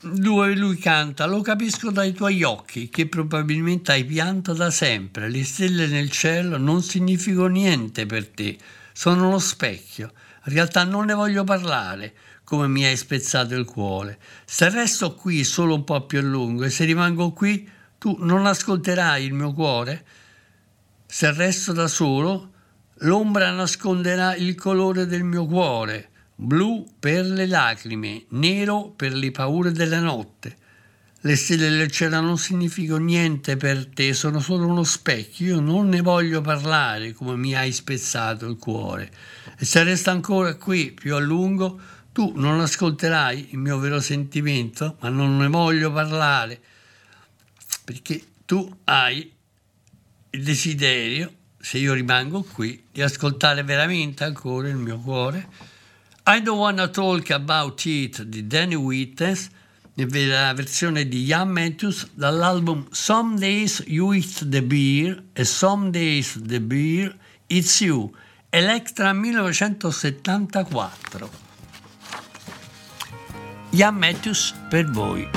dove 0.01 0.57
lui 0.57 0.77
canta, 0.79 1.27
lo 1.27 1.43
capisco 1.43 1.91
dai 1.91 2.13
tuoi 2.13 2.43
occhi, 2.43 2.89
che 2.89 3.07
probabilmente 3.07 3.93
hai 3.93 4.05
pianto 4.05 4.55
da 4.55 4.71
sempre, 4.71 5.29
le 5.29 5.45
stelle 5.45 5.87
nel 5.87 6.11
cielo 6.11 6.57
non 6.57 6.83
significano 6.83 7.49
niente 7.49 8.07
per 8.07 8.29
te, 8.29 8.59
sono 8.93 9.31
lo 9.31 9.39
specchio, 9.39 10.13
in 10.47 10.55
realtà 10.55 10.85
non 10.85 11.05
ne 11.05 11.13
voglio 11.13 11.45
parlare, 11.45 12.15
come 12.51 12.67
mi 12.67 12.85
hai 12.85 12.97
spezzato 12.97 13.55
il 13.55 13.65
cuore. 13.65 14.19
Se 14.45 14.69
resto 14.71 15.15
qui 15.15 15.45
solo 15.45 15.77
un 15.77 15.85
po' 15.85 16.05
più 16.05 16.19
a 16.19 16.23
lungo 16.23 16.65
e 16.65 16.71
se 16.71 16.85
rimango 16.85 17.31
qui, 17.31 17.69
tu 17.97 18.17
non 18.23 18.45
ascolterai 18.45 19.25
il 19.25 19.33
mio 19.33 19.53
cuore? 19.53 20.05
Se 21.07 21.33
resto 21.33 21.73
da 21.73 21.87
solo, 21.87 22.51
l'ombra 23.03 23.53
nasconderà 23.53 24.35
il 24.35 24.57
colore 24.57 25.07
del 25.07 25.23
mio 25.23 25.47
cuore, 25.47 26.09
blu 26.35 26.85
per 26.99 27.25
le 27.25 27.47
lacrime, 27.47 28.25
nero 28.31 28.95
per 28.97 29.13
le 29.13 29.31
paure 29.31 29.71
della 29.71 30.01
notte. 30.01 30.57
Le 31.21 31.37
stelle 31.37 31.69
del 31.69 31.93
cielo 31.93 32.21
non 32.21 32.37
significano 32.37 33.05
niente 33.05 33.57
per 33.57 33.87
te, 33.87 34.13
sono 34.13 34.41
solo 34.41 34.67
uno 34.67 34.83
specchio, 34.83 35.55
io 35.55 35.61
non 35.61 35.89
ne 35.89 36.01
voglio 36.01 36.41
parlare 36.41 37.13
come 37.13 37.37
mi 37.37 37.55
hai 37.55 37.71
spezzato 37.71 38.49
il 38.49 38.57
cuore. 38.57 39.09
E 39.57 39.65
se 39.65 39.85
resta 39.85 40.11
ancora 40.11 40.57
qui 40.57 40.91
più 40.91 41.15
a 41.15 41.21
lungo, 41.21 41.79
tu 42.21 42.33
non 42.37 42.61
ascolterai 42.61 43.53
il 43.53 43.59
mio 43.59 43.79
vero 43.79 43.99
sentimento, 43.99 44.99
ma 45.01 45.09
non 45.09 45.39
ne 45.39 45.49
voglio 45.49 45.91
parlare, 45.91 46.61
perché 47.83 48.23
tu 48.45 48.71
hai 48.85 49.33
il 50.29 50.43
desiderio, 50.43 51.33
se 51.59 51.79
io 51.79 51.95
rimango 51.95 52.43
qui, 52.43 52.85
di 52.93 53.01
ascoltare 53.01 53.63
veramente 53.63 54.25
ancora 54.25 54.69
il 54.69 54.77
mio 54.77 54.99
cuore. 54.99 55.49
I 56.27 56.43
Don't 56.43 56.59
Wanna 56.59 56.89
Talk 56.89 57.31
About 57.31 57.83
It 57.87 58.25
di 58.25 58.47
Danny 58.47 58.75
Witness 58.75 59.49
la 59.95 60.53
versione 60.53 61.09
di 61.09 61.25
Ian 61.25 61.49
Matthews 61.49 62.11
dall'album 62.13 62.87
Some 62.91 63.39
Days 63.39 63.83
You 63.87 64.13
Eat 64.13 64.47
the 64.47 64.63
Beer 64.63 65.23
e 65.33 65.47
Some 65.47 65.89
Days 65.89 66.39
the 66.39 66.61
Beer 66.61 67.17
It's 67.47 67.81
You, 67.81 68.15
Electra 68.51 69.15
1974. 69.15 71.50
Ian 73.73 73.99
Matthews 73.99 74.55
per 74.69 74.85
voi. 74.85 75.29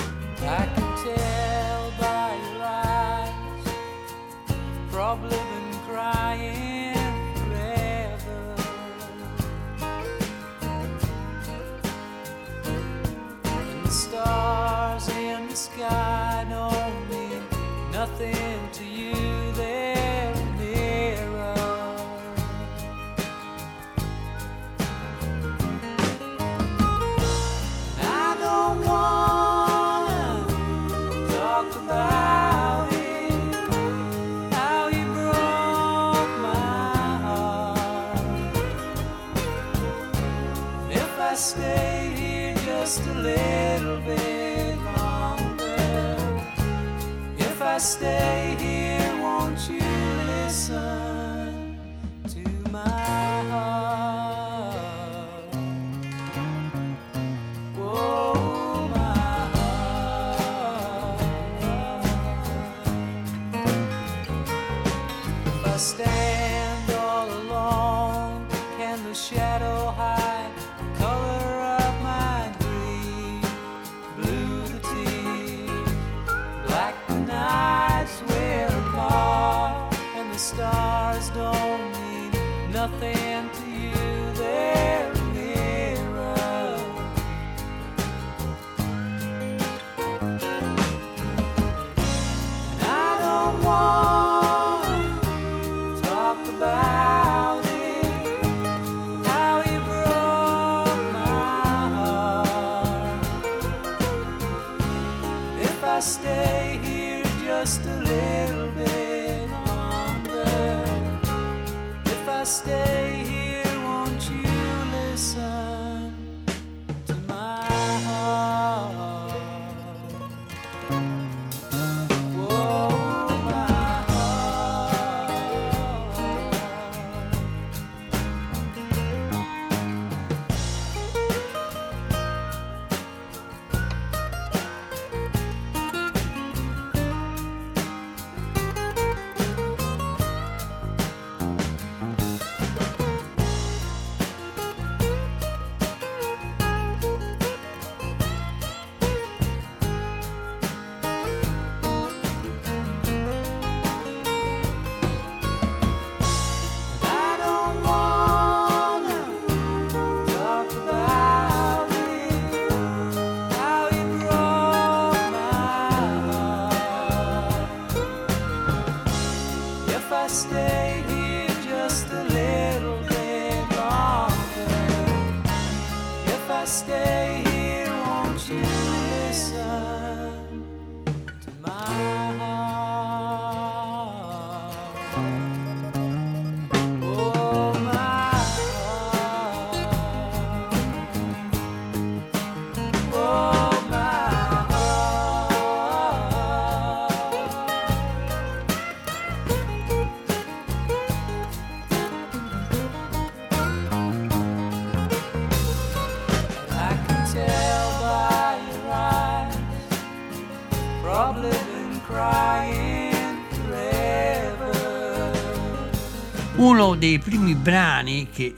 Uno 216.56 216.96
dei 216.96 217.18
primi 217.18 217.56
brani 217.56 218.30
che, 218.30 218.54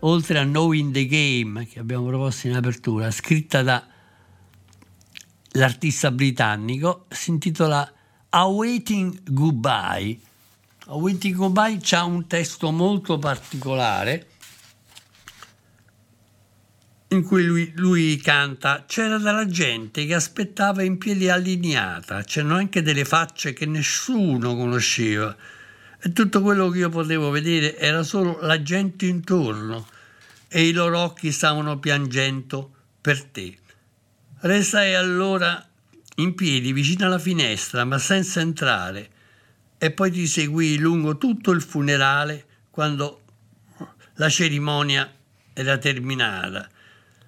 oltre 0.00 0.38
a 0.38 0.44
Knowing 0.44 0.92
the 0.92 1.06
Game, 1.06 1.66
che 1.66 1.78
abbiamo 1.78 2.06
proposto 2.06 2.48
in 2.48 2.54
apertura, 2.54 3.10
scritta 3.10 3.62
da 3.62 3.82
l'artista 5.52 6.10
britannico, 6.10 7.06
si 7.08 7.30
intitola 7.30 7.90
Awaiting 8.28 9.30
Goodbye. 9.30 10.18
Awaiting 10.86 11.34
Goodbye 11.34 11.80
ha 11.92 12.04
un 12.04 12.26
testo 12.26 12.70
molto 12.70 13.18
particolare 13.18 14.28
in 17.08 17.22
cui 17.22 17.44
lui, 17.44 17.72
lui 17.76 18.16
canta 18.16 18.84
c'era 18.86 19.16
della 19.16 19.46
gente 19.46 20.04
che 20.04 20.14
aspettava 20.14 20.82
in 20.82 20.98
piedi 20.98 21.30
allineata, 21.30 22.22
c'erano 22.22 22.56
anche 22.56 22.82
delle 22.82 23.04
facce 23.04 23.54
che 23.54 23.64
nessuno 23.64 24.54
conosceva 24.56 25.34
e 26.06 26.12
tutto 26.12 26.42
quello 26.42 26.68
che 26.68 26.80
io 26.80 26.90
potevo 26.90 27.30
vedere 27.30 27.78
era 27.78 28.02
solo 28.02 28.38
la 28.42 28.60
gente 28.60 29.06
intorno 29.06 29.88
e 30.48 30.68
i 30.68 30.72
loro 30.72 30.98
occhi 30.98 31.32
stavano 31.32 31.78
piangendo 31.78 32.70
per 33.00 33.24
te. 33.24 33.56
Restai 34.40 34.94
allora 34.94 35.66
in 36.16 36.34
piedi 36.34 36.74
vicino 36.74 37.06
alla 37.06 37.18
finestra 37.18 37.86
ma 37.86 37.96
senza 37.96 38.40
entrare 38.40 39.08
e 39.78 39.92
poi 39.92 40.10
ti 40.10 40.26
seguii 40.26 40.76
lungo 40.76 41.16
tutto 41.16 41.52
il 41.52 41.62
funerale 41.62 42.44
quando 42.68 43.22
la 44.16 44.28
cerimonia 44.28 45.10
era 45.54 45.78
terminata. 45.78 46.68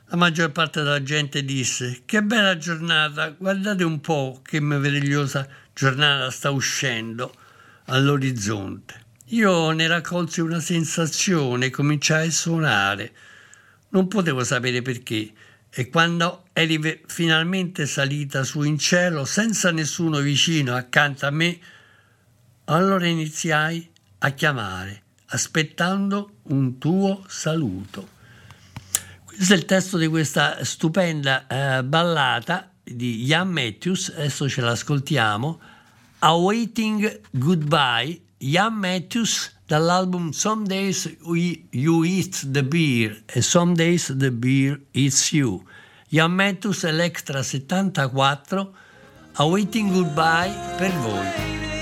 La 0.08 0.16
maggior 0.18 0.52
parte 0.52 0.82
della 0.82 1.02
gente 1.02 1.42
disse: 1.46 2.02
Che 2.04 2.22
bella 2.22 2.58
giornata, 2.58 3.30
guardate 3.30 3.84
un 3.84 4.02
po' 4.02 4.40
che 4.44 4.60
meravigliosa 4.60 5.48
giornata 5.72 6.30
sta 6.30 6.50
uscendo 6.50 7.32
all'orizzonte. 7.86 9.04
Io 9.30 9.70
ne 9.72 9.86
raccolsi 9.88 10.40
una 10.40 10.60
sensazione 10.60 11.66
e 11.66 11.70
cominciai 11.70 12.28
a 12.28 12.32
suonare. 12.32 13.12
Non 13.88 14.06
potevo 14.08 14.44
sapere 14.44 14.82
perché, 14.82 15.32
E 15.78 15.90
quando 15.90 16.44
eri 16.54 17.02
finalmente 17.06 17.84
salita 17.84 18.44
su 18.44 18.62
in 18.62 18.78
cielo 18.78 19.26
senza 19.26 19.70
nessuno 19.70 20.20
vicino 20.20 20.74
accanto 20.74 21.26
a 21.26 21.30
me, 21.30 21.58
allora 22.64 23.06
iniziai 23.06 23.86
a 24.20 24.30
chiamare, 24.30 25.02
aspettando 25.26 26.36
un 26.44 26.78
tuo 26.78 27.24
saluto. 27.28 28.08
Questo 29.26 29.52
è 29.52 29.56
il 29.56 29.66
testo 29.66 29.98
di 29.98 30.06
questa 30.06 30.64
stupenda 30.64 31.46
eh, 31.46 31.84
ballata 31.84 32.70
di 32.82 33.24
Ian 33.24 33.50
Matthews, 33.50 34.14
adesso 34.16 34.48
ce 34.48 34.62
l'ascoltiamo, 34.62 35.60
Awaiting 36.26 37.06
Goodbye, 37.38 38.20
Ian 38.42 38.80
Matthews 38.80 39.52
dall'album 39.68 40.32
Some 40.32 40.66
Days 40.66 41.06
We, 41.24 41.68
You 41.70 42.04
Eat 42.04 42.50
the 42.50 42.64
Beer 42.64 43.22
e 43.32 43.40
Some 43.40 43.74
Days 43.74 44.12
the 44.12 44.32
Beer 44.32 44.80
Eats 44.90 45.30
You. 45.30 45.62
Ian 46.08 46.32
Matthews 46.32 46.82
è 46.82 46.90
l'Extra 46.90 47.44
74, 47.44 48.72
Awaiting 49.34 49.92
Goodbye 49.92 50.50
per 50.76 50.90
voi. 50.98 51.75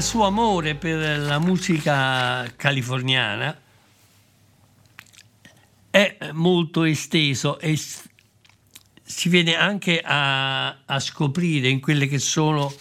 Il 0.00 0.06
suo 0.06 0.24
amore 0.24 0.76
per 0.76 1.18
la 1.18 1.38
musica 1.38 2.50
californiana 2.56 3.54
è 5.90 6.30
molto 6.32 6.84
esteso 6.84 7.58
e 7.58 7.78
si 9.02 9.28
viene 9.28 9.56
anche 9.56 10.00
a, 10.02 10.84
a 10.86 10.98
scoprire 11.00 11.68
in 11.68 11.80
quelle 11.80 12.08
che 12.08 12.18
sono 12.18 12.72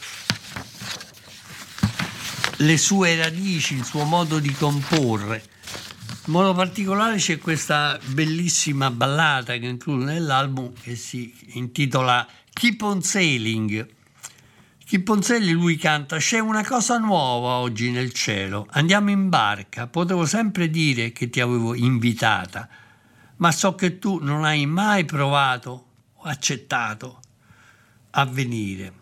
le 2.55 2.78
sue 2.78 3.17
radici, 3.17 3.74
il 3.74 3.84
suo 3.84 4.05
modo 4.05 4.39
di 4.39 4.53
comporre. 4.53 5.43
In 6.28 6.32
modo 6.32 6.53
particolare 6.53 7.17
c'è 7.17 7.38
questa 7.38 7.99
bellissima 8.05 8.91
ballata 8.91 9.57
che 9.57 9.65
include 9.65 10.05
nell'album 10.05 10.72
che 10.82 10.95
si 10.95 11.36
intitola 11.55 12.26
Keep 12.53 12.82
on 12.82 13.01
Sailing 13.01 13.97
Chipponzelli 14.90 15.52
lui 15.52 15.76
canta 15.76 16.18
C'è 16.18 16.40
una 16.40 16.66
cosa 16.66 16.98
nuova 16.98 17.58
oggi 17.58 17.92
nel 17.92 18.12
cielo, 18.12 18.66
andiamo 18.72 19.12
in 19.12 19.30
barca, 19.30 19.86
potevo 19.86 20.26
sempre 20.26 20.68
dire 20.68 21.12
che 21.12 21.30
ti 21.30 21.40
avevo 21.40 21.76
invitata, 21.76 22.68
ma 23.36 23.52
so 23.52 23.76
che 23.76 24.00
tu 24.00 24.18
non 24.20 24.44
hai 24.44 24.66
mai 24.66 25.06
provato 25.06 25.86
o 26.16 26.22
accettato 26.24 27.20
a 28.10 28.26
venire. 28.26 28.94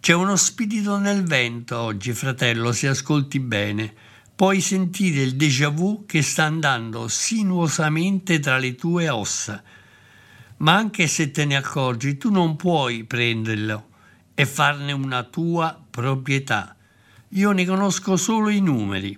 C'è 0.00 0.14
uno 0.14 0.36
spirito 0.36 0.96
nel 0.96 1.22
vento 1.22 1.78
oggi, 1.78 2.14
fratello, 2.14 2.72
se 2.72 2.88
ascolti 2.88 3.40
bene. 3.40 3.92
Puoi 4.34 4.62
sentire 4.62 5.20
il 5.20 5.36
déjà 5.36 5.68
vu 5.68 6.06
che 6.06 6.22
sta 6.22 6.44
andando 6.44 7.08
sinuosamente 7.08 8.38
tra 8.38 8.56
le 8.56 8.74
tue 8.74 9.10
ossa. 9.10 9.62
Ma 10.56 10.74
anche 10.76 11.06
se 11.06 11.30
te 11.30 11.44
ne 11.44 11.56
accorgi, 11.56 12.16
tu 12.16 12.30
non 12.30 12.56
puoi 12.56 13.04
prenderlo 13.04 13.88
e 14.40 14.46
farne 14.46 14.92
una 14.92 15.22
tua 15.24 15.78
proprietà. 15.90 16.74
Io 17.34 17.52
ne 17.52 17.66
conosco 17.66 18.16
solo 18.16 18.48
i 18.48 18.60
numeri. 18.60 19.14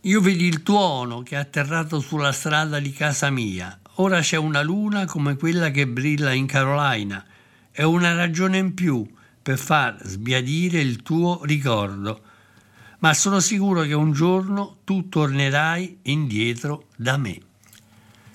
Io 0.00 0.20
vedi 0.20 0.46
il 0.46 0.64
tuono 0.64 1.22
che 1.22 1.36
è 1.36 1.38
atterrato 1.38 2.00
sulla 2.00 2.32
strada 2.32 2.80
di 2.80 2.92
casa 2.92 3.30
mia. 3.30 3.78
Ora 4.00 4.18
c'è 4.22 4.36
una 4.36 4.60
luna 4.60 5.04
come 5.04 5.36
quella 5.36 5.70
che 5.70 5.86
brilla 5.86 6.32
in 6.32 6.46
Carolina. 6.46 7.24
È 7.70 7.84
una 7.84 8.12
ragione 8.12 8.58
in 8.58 8.74
più 8.74 9.08
per 9.40 9.56
far 9.56 9.98
sbiadire 10.02 10.80
il 10.80 11.02
tuo 11.02 11.44
ricordo. 11.44 12.20
Ma 12.98 13.14
sono 13.14 13.38
sicuro 13.38 13.82
che 13.82 13.94
un 13.94 14.10
giorno 14.10 14.78
tu 14.82 15.08
tornerai 15.08 15.98
indietro 16.02 16.88
da 16.96 17.16
me. 17.16 17.38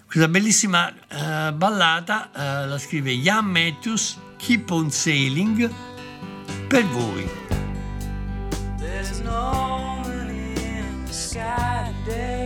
Questa 0.06 0.30
bellissima 0.30 0.88
uh, 0.88 1.54
ballata 1.54 2.30
uh, 2.34 2.70
la 2.70 2.78
scrive 2.78 3.12
Ian 3.12 3.48
Matthews 3.48 4.23
Keep 4.46 4.74
on 4.74 4.92
Sailing 4.92 5.70
per 6.68 6.84
voi. 6.92 7.26
There's 8.78 9.22
no 9.22 10.02
in 10.06 11.06
the 11.06 11.14
sky 11.14 11.94
today. 12.04 12.43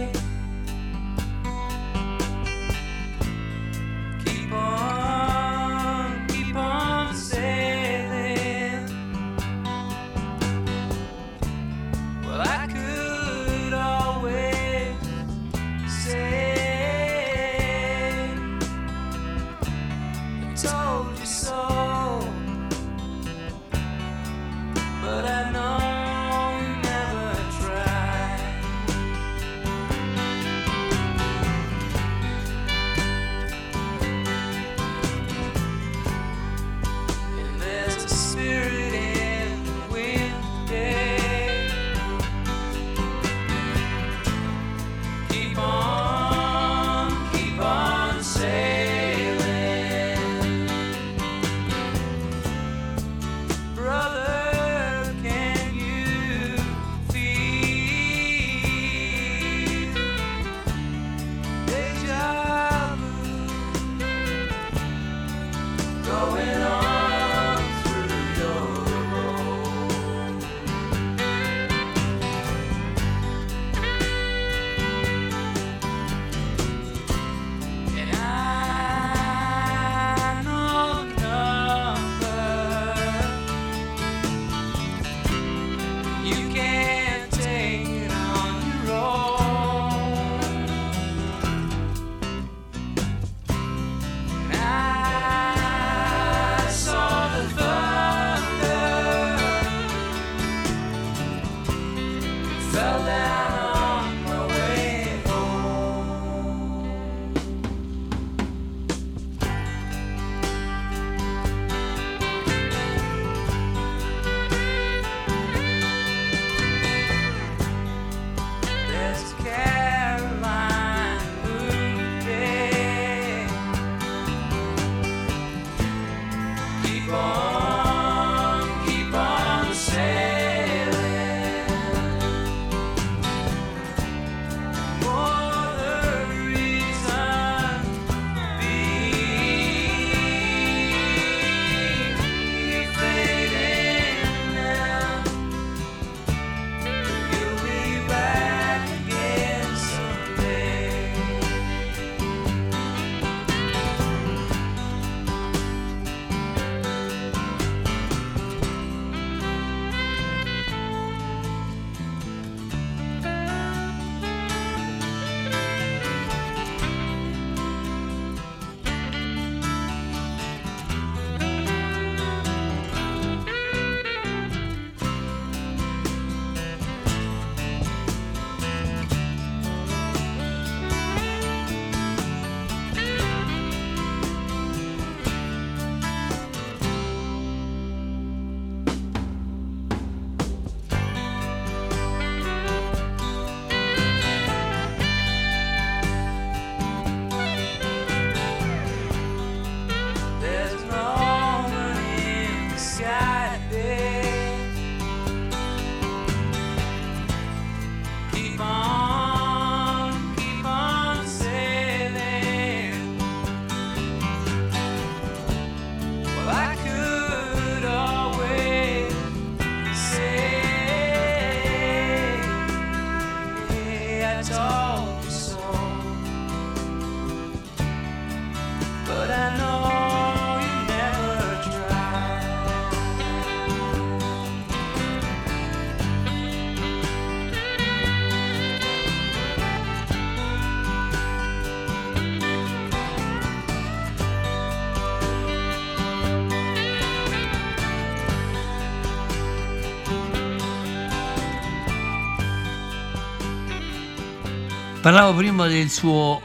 Parlavo 255.08 255.38
prima 255.38 255.68
del 255.68 255.90
suo 255.90 256.42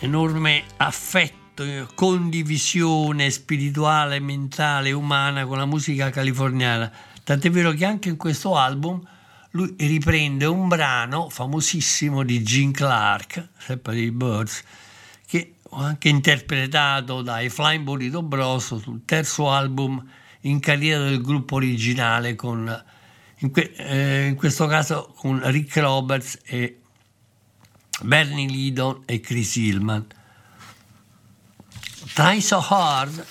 enorme 0.00 0.64
affetto, 0.78 1.64
condivisione 1.94 3.30
spirituale, 3.30 4.18
mentale, 4.18 4.90
umana 4.90 5.46
con 5.46 5.58
la 5.58 5.64
musica 5.64 6.10
californiana. 6.10 6.90
Tant'è 7.22 7.48
vero 7.52 7.70
che 7.70 7.84
anche 7.84 8.08
in 8.08 8.16
questo 8.16 8.56
album 8.56 9.00
lui 9.52 9.76
riprende 9.78 10.44
un 10.46 10.66
brano 10.66 11.28
famosissimo 11.28 12.24
di 12.24 12.42
Gene 12.42 12.72
Clark, 12.72 13.50
sempre 13.56 13.94
dei 13.94 14.10
Birds, 14.10 14.64
che 15.24 15.54
ho 15.62 15.76
anche 15.76 16.08
interpretato 16.08 17.22
dai 17.22 17.48
Flying 17.48 17.84
Burrito 17.84 18.24
Bros 18.24 18.76
sul 18.76 19.02
terzo 19.04 19.52
album 19.52 20.04
in 20.40 20.58
carriera 20.58 21.04
del 21.04 21.20
gruppo 21.20 21.54
originale 21.54 22.34
con 22.34 22.84
in, 23.36 23.52
que, 23.52 23.72
eh, 23.76 24.26
in 24.26 24.34
questo 24.34 24.66
caso 24.66 25.14
con 25.16 25.40
Rick 25.44 25.76
Roberts 25.76 26.40
e 26.42 26.79
Bernie 28.02 28.48
Lidon 28.48 29.02
e 29.04 29.20
Chris 29.20 29.56
Hillman. 29.56 30.06
Try 32.14 32.40
So 32.40 32.58
Hard, 32.66 33.26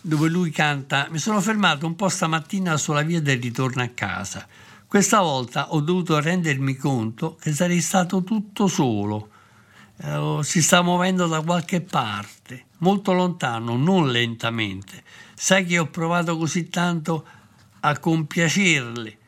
dove 0.00 0.28
lui 0.28 0.50
canta, 0.50 1.08
mi 1.10 1.18
sono 1.18 1.40
fermato 1.40 1.86
un 1.86 1.96
po' 1.96 2.08
stamattina 2.08 2.76
sulla 2.76 3.02
via 3.02 3.20
del 3.20 3.40
ritorno 3.40 3.82
a 3.82 3.88
casa. 3.88 4.46
Questa 4.86 5.20
volta 5.20 5.72
ho 5.72 5.80
dovuto 5.80 6.20
rendermi 6.20 6.76
conto 6.76 7.36
che 7.36 7.52
sarei 7.52 7.80
stato 7.80 8.22
tutto 8.22 8.66
solo. 8.66 9.30
Eh, 9.96 10.40
si 10.42 10.62
sta 10.62 10.82
muovendo 10.82 11.26
da 11.26 11.40
qualche 11.40 11.80
parte, 11.80 12.66
molto 12.78 13.12
lontano, 13.12 13.76
non 13.76 14.10
lentamente. 14.10 15.02
Sai 15.34 15.64
che 15.64 15.78
ho 15.78 15.86
provato 15.86 16.36
così 16.36 16.68
tanto 16.68 17.26
a 17.80 17.98
compiacerle, 17.98 19.18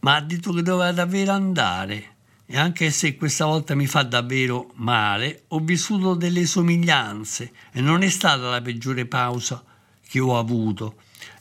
ma 0.00 0.16
ha 0.16 0.20
detto 0.20 0.52
che 0.52 0.62
doveva 0.62 0.90
davvero 0.92 1.32
andare 1.32 2.16
e 2.50 2.56
anche 2.56 2.90
se 2.90 3.14
questa 3.14 3.44
volta 3.44 3.74
mi 3.74 3.86
fa 3.86 4.02
davvero 4.02 4.70
male, 4.76 5.44
ho 5.48 5.58
vissuto 5.58 6.14
delle 6.14 6.46
somiglianze 6.46 7.52
e 7.70 7.82
non 7.82 8.00
è 8.00 8.08
stata 8.08 8.48
la 8.48 8.62
peggiore 8.62 9.04
pausa 9.04 9.62
che 10.08 10.18
ho 10.18 10.38
avuto 10.38 10.94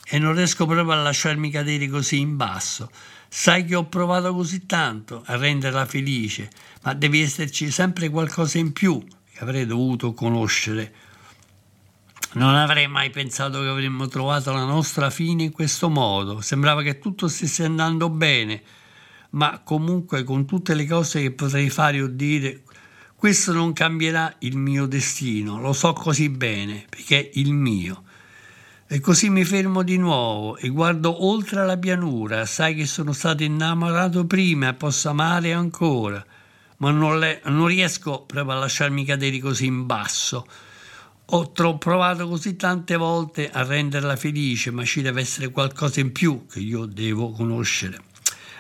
e 0.06 0.20
non 0.20 0.36
riesco 0.36 0.66
proprio 0.66 0.92
a 0.92 1.02
lasciarmi 1.02 1.50
cadere 1.50 1.88
così 1.88 2.20
in 2.20 2.36
basso. 2.36 2.92
Sai 3.30 3.64
che 3.64 3.76
ho 3.76 3.86
provato 3.86 4.34
così 4.34 4.66
tanto 4.66 5.24
a 5.26 5.38
renderla 5.38 5.86
felice, 5.86 6.50
ma 6.82 6.94
devi 6.94 7.22
esserci 7.22 7.72
sempre 7.72 8.10
qualcosa 8.10 8.58
in 8.58 8.74
più 8.74 9.02
che 9.32 9.40
avrei 9.40 9.66
dovuto 9.66 10.14
conoscere. 10.14 10.94
Non 12.34 12.54
avrei 12.54 12.88
mai 12.88 13.12
pensato 13.12 13.62
che 13.62 13.68
avremmo 13.70 14.08
trovato 14.08 14.52
la 14.52 14.66
nostra 14.66 15.10
fine 15.10 15.44
in 15.44 15.52
questo 15.54 15.88
modo. 15.88 16.42
Sembrava 16.42 16.82
che 16.82 17.00
tutto 17.00 17.30
stesse 17.30 17.64
andando 17.64 18.10
bene 18.10 18.62
ma 19.38 19.62
comunque 19.64 20.24
con 20.24 20.46
tutte 20.46 20.74
le 20.74 20.88
cose 20.88 21.22
che 21.22 21.32
potrei 21.32 21.70
fare 21.70 22.02
o 22.02 22.08
dire, 22.08 22.64
questo 23.16 23.54
non 23.54 23.72
cambierà 23.72 24.34
il 24.40 24.58
mio 24.58 24.88
destino, 24.88 25.62
lo 25.62 25.74
so 25.74 25.94
così 25.94 26.30
bene, 26.30 26.86
perché 26.90 27.20
è 27.20 27.30
il 27.36 27.54
mio. 27.54 28.04
E 28.88 29.00
così 29.00 29.30
mi 29.30 29.44
fermo 29.44 29.84
di 29.84 29.98
nuovo 29.98 30.58
e 30.58 30.70
guardo 30.70 31.24
oltre 31.26 31.64
la 31.68 31.78
pianura, 31.78 32.48
sai 32.48 32.74
che 32.74 32.88
sono 32.88 33.14
stato 33.14 33.44
innamorato 33.44 34.26
prima 34.26 34.70
e 34.70 34.74
posso 34.74 35.10
amare 35.10 35.54
ancora, 35.54 36.26
ma 36.78 36.90
non, 36.90 37.20
le, 37.20 37.42
non 37.46 37.68
riesco 37.68 38.24
proprio 38.24 38.56
a 38.56 38.60
lasciarmi 38.60 39.06
cadere 39.06 39.38
così 39.38 39.68
in 39.68 39.86
basso. 39.86 40.48
Ho 41.26 41.52
tro- 41.52 41.78
provato 41.78 42.28
così 42.28 42.56
tante 42.56 42.96
volte 42.96 43.52
a 43.52 43.64
renderla 43.64 44.16
felice, 44.16 44.72
ma 44.72 44.84
ci 44.84 45.04
deve 45.04 45.22
essere 45.22 45.50
qualcosa 45.52 46.00
in 46.00 46.12
più 46.12 46.48
che 46.50 46.60
io 46.60 46.86
devo 46.86 47.32
conoscere. 47.32 48.06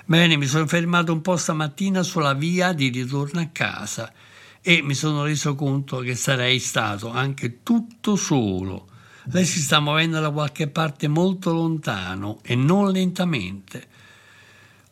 Bene, 0.09 0.37
mi 0.37 0.45
sono 0.45 0.65
fermato 0.67 1.11
un 1.11 1.21
po' 1.21 1.35
stamattina 1.35 2.01
sulla 2.01 2.33
via 2.33 2.71
di 2.71 2.87
ritorno 2.87 3.41
a 3.41 3.49
casa 3.51 4.09
e 4.61 4.81
mi 4.81 4.93
sono 4.93 5.25
reso 5.25 5.53
conto 5.53 5.97
che 5.99 6.15
sarei 6.15 6.59
stato 6.59 7.11
anche 7.11 7.61
tutto 7.61 8.15
solo. 8.15 8.87
Lei 9.25 9.43
si 9.43 9.59
sta 9.59 9.81
muovendo 9.81 10.21
da 10.21 10.29
qualche 10.31 10.69
parte 10.69 11.09
molto 11.09 11.51
lontano 11.51 12.39
e 12.41 12.55
non 12.55 12.89
lentamente. 12.89 13.87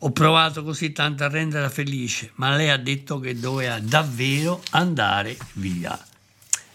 Ho 0.00 0.12
provato 0.12 0.62
così 0.62 0.92
tanto 0.92 1.24
a 1.24 1.28
renderla 1.28 1.70
felice, 1.70 2.32
ma 2.34 2.54
lei 2.54 2.68
ha 2.68 2.76
detto 2.76 3.18
che 3.18 3.40
doveva 3.40 3.78
davvero 3.80 4.62
andare 4.72 5.38
via. 5.54 5.98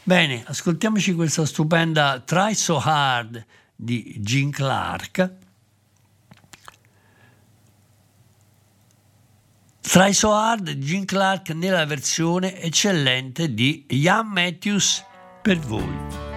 Bene, 0.01 0.43
ascoltiamoci 0.47 1.13
questa 1.13 1.45
stupenda 1.45 2.19
Try 2.25 2.55
So 2.55 2.79
Hard 2.79 3.45
di 3.75 4.15
Gene 4.17 4.49
Clark 4.49 5.40
Try 9.91 10.13
So 10.13 10.31
Hard, 10.31 10.77
Gene 10.77 11.03
Clark 11.03 11.49
nella 11.49 11.85
versione 11.85 12.61
eccellente 12.61 13.53
di 13.53 13.83
Ian 13.89 14.27
Matthews 14.27 15.03
per 15.41 15.59
voi. 15.59 16.30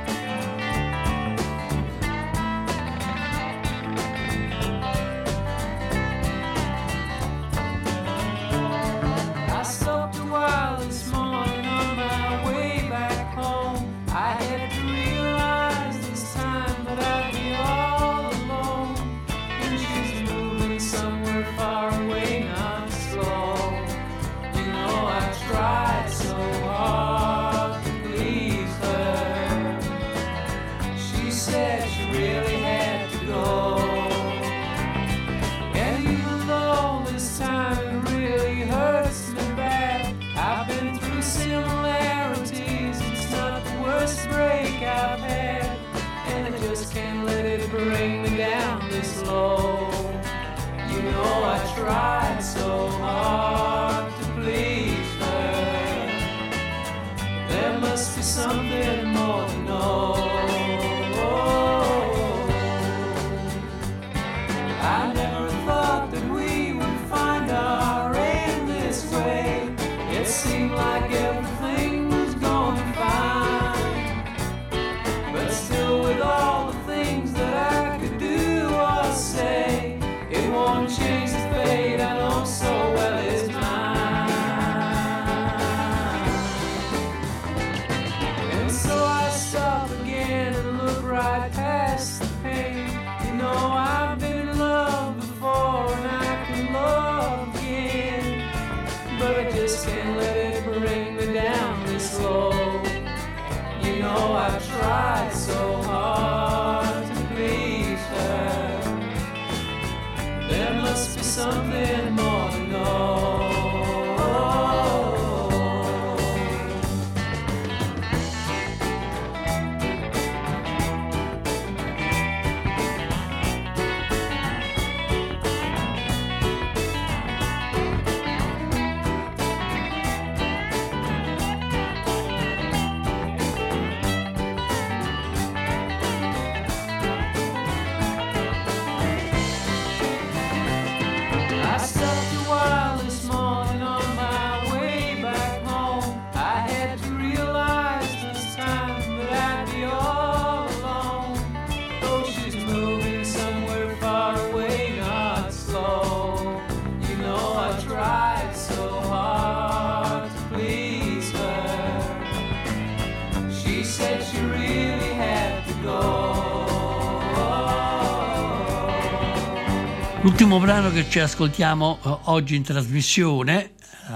L'ultimo 170.54 170.72
brano 170.72 170.94
che 170.94 171.10
ci 171.10 171.18
ascoltiamo 171.18 171.98
uh, 172.00 172.18
oggi 172.30 172.54
in 172.54 172.62
trasmissione, 172.62 173.72
uh, 174.06 174.12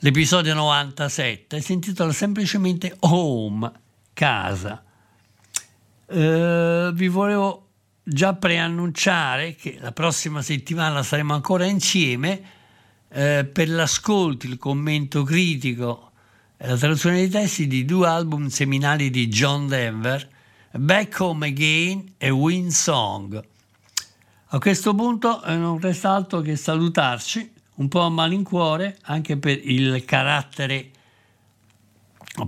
l'episodio 0.00 0.52
97, 0.52 1.58
si 1.62 1.72
intitola 1.72 2.12
semplicemente 2.12 2.94
Home, 3.00 3.72
casa. 4.12 4.84
Uh, 6.04 6.92
vi 6.92 7.08
volevo 7.08 7.68
già 8.02 8.34
preannunciare 8.34 9.54
che 9.54 9.78
la 9.80 9.92
prossima 9.92 10.42
settimana 10.42 11.02
saremo 11.02 11.32
ancora 11.32 11.64
insieme 11.64 12.42
per 13.08 13.70
l'ascolto, 13.70 14.44
il 14.44 14.58
commento 14.58 15.22
critico 15.22 16.10
e 16.58 16.68
la 16.68 16.76
traduzione 16.76 17.16
dei 17.16 17.30
testi 17.30 17.66
di 17.66 17.86
due 17.86 18.06
album 18.06 18.48
seminali 18.48 19.08
di 19.08 19.28
John 19.28 19.66
Denver, 19.66 20.28
Back 20.72 21.18
Home 21.20 21.46
Again 21.46 22.16
e 22.18 22.28
Wind 22.28 22.70
Song. 22.70 23.56
A 24.50 24.58
questo 24.58 24.94
punto 24.94 25.44
eh, 25.44 25.56
non 25.56 25.78
resta 25.78 26.12
altro 26.12 26.40
che 26.40 26.56
salutarci 26.56 27.52
un 27.74 27.88
po' 27.88 28.00
a 28.00 28.08
malincuore 28.08 28.96
anche 29.02 29.36
per 29.36 29.60
il 29.62 30.02
carattere 30.06 30.88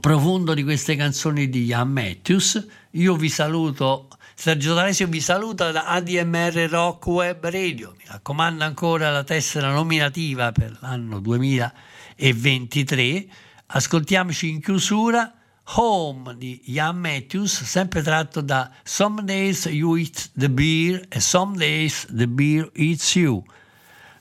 profondo 0.01 0.55
di 0.55 0.62
queste 0.62 0.96
canzoni 0.96 1.51
di 1.51 1.64
Ian 1.64 1.90
Matthews. 1.90 2.66
Io 2.92 3.16
vi 3.16 3.28
saluto, 3.28 4.09
Sergio 4.34 4.72
D'Alessio 4.72 5.09
vi 5.09 5.20
saluta 5.20 5.72
da 5.72 5.88
ADMR 5.88 6.68
Rock 6.70 7.07
Web 7.07 7.46
Radio. 7.46 7.92
Mi 7.98 8.05
raccomando 8.07 8.64
ancora 8.64 9.11
la 9.11 9.22
tessera 9.22 9.70
nominativa 9.70 10.53
per 10.53 10.78
l'anno 10.80 11.20
2023. 11.20 13.26
Ascoltiamoci 13.66 14.48
in 14.48 14.62
chiusura 14.62 15.34
Home 15.64 16.36
di 16.36 16.62
Ian 16.66 16.96
Matthews, 16.96 17.62
sempre 17.62 18.02
tratto 18.02 18.40
da 18.40 18.70
Some 18.82 19.22
Days 19.22 19.66
You 19.66 19.96
Eat 19.96 20.30
the 20.34 20.50
Beer 20.50 21.06
e 21.08 21.20
Some 21.20 21.56
Days 21.56 22.06
the 22.11 22.26
Beer 22.26 22.70
Eats 22.74 23.14
You, 23.14 23.42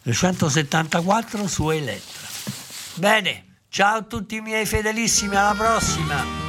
del 0.03 0.15
174 0.15 1.47
su 1.47 1.69
Elettra. 1.69 2.27
Bene, 2.95 3.45
ciao 3.69 3.97
a 3.97 4.01
tutti 4.03 4.35
i 4.35 4.41
miei 4.41 4.65
fedelissimi, 4.65 5.35
alla 5.35 5.55
prossima! 5.55 6.49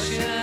Russian. 0.00 0.39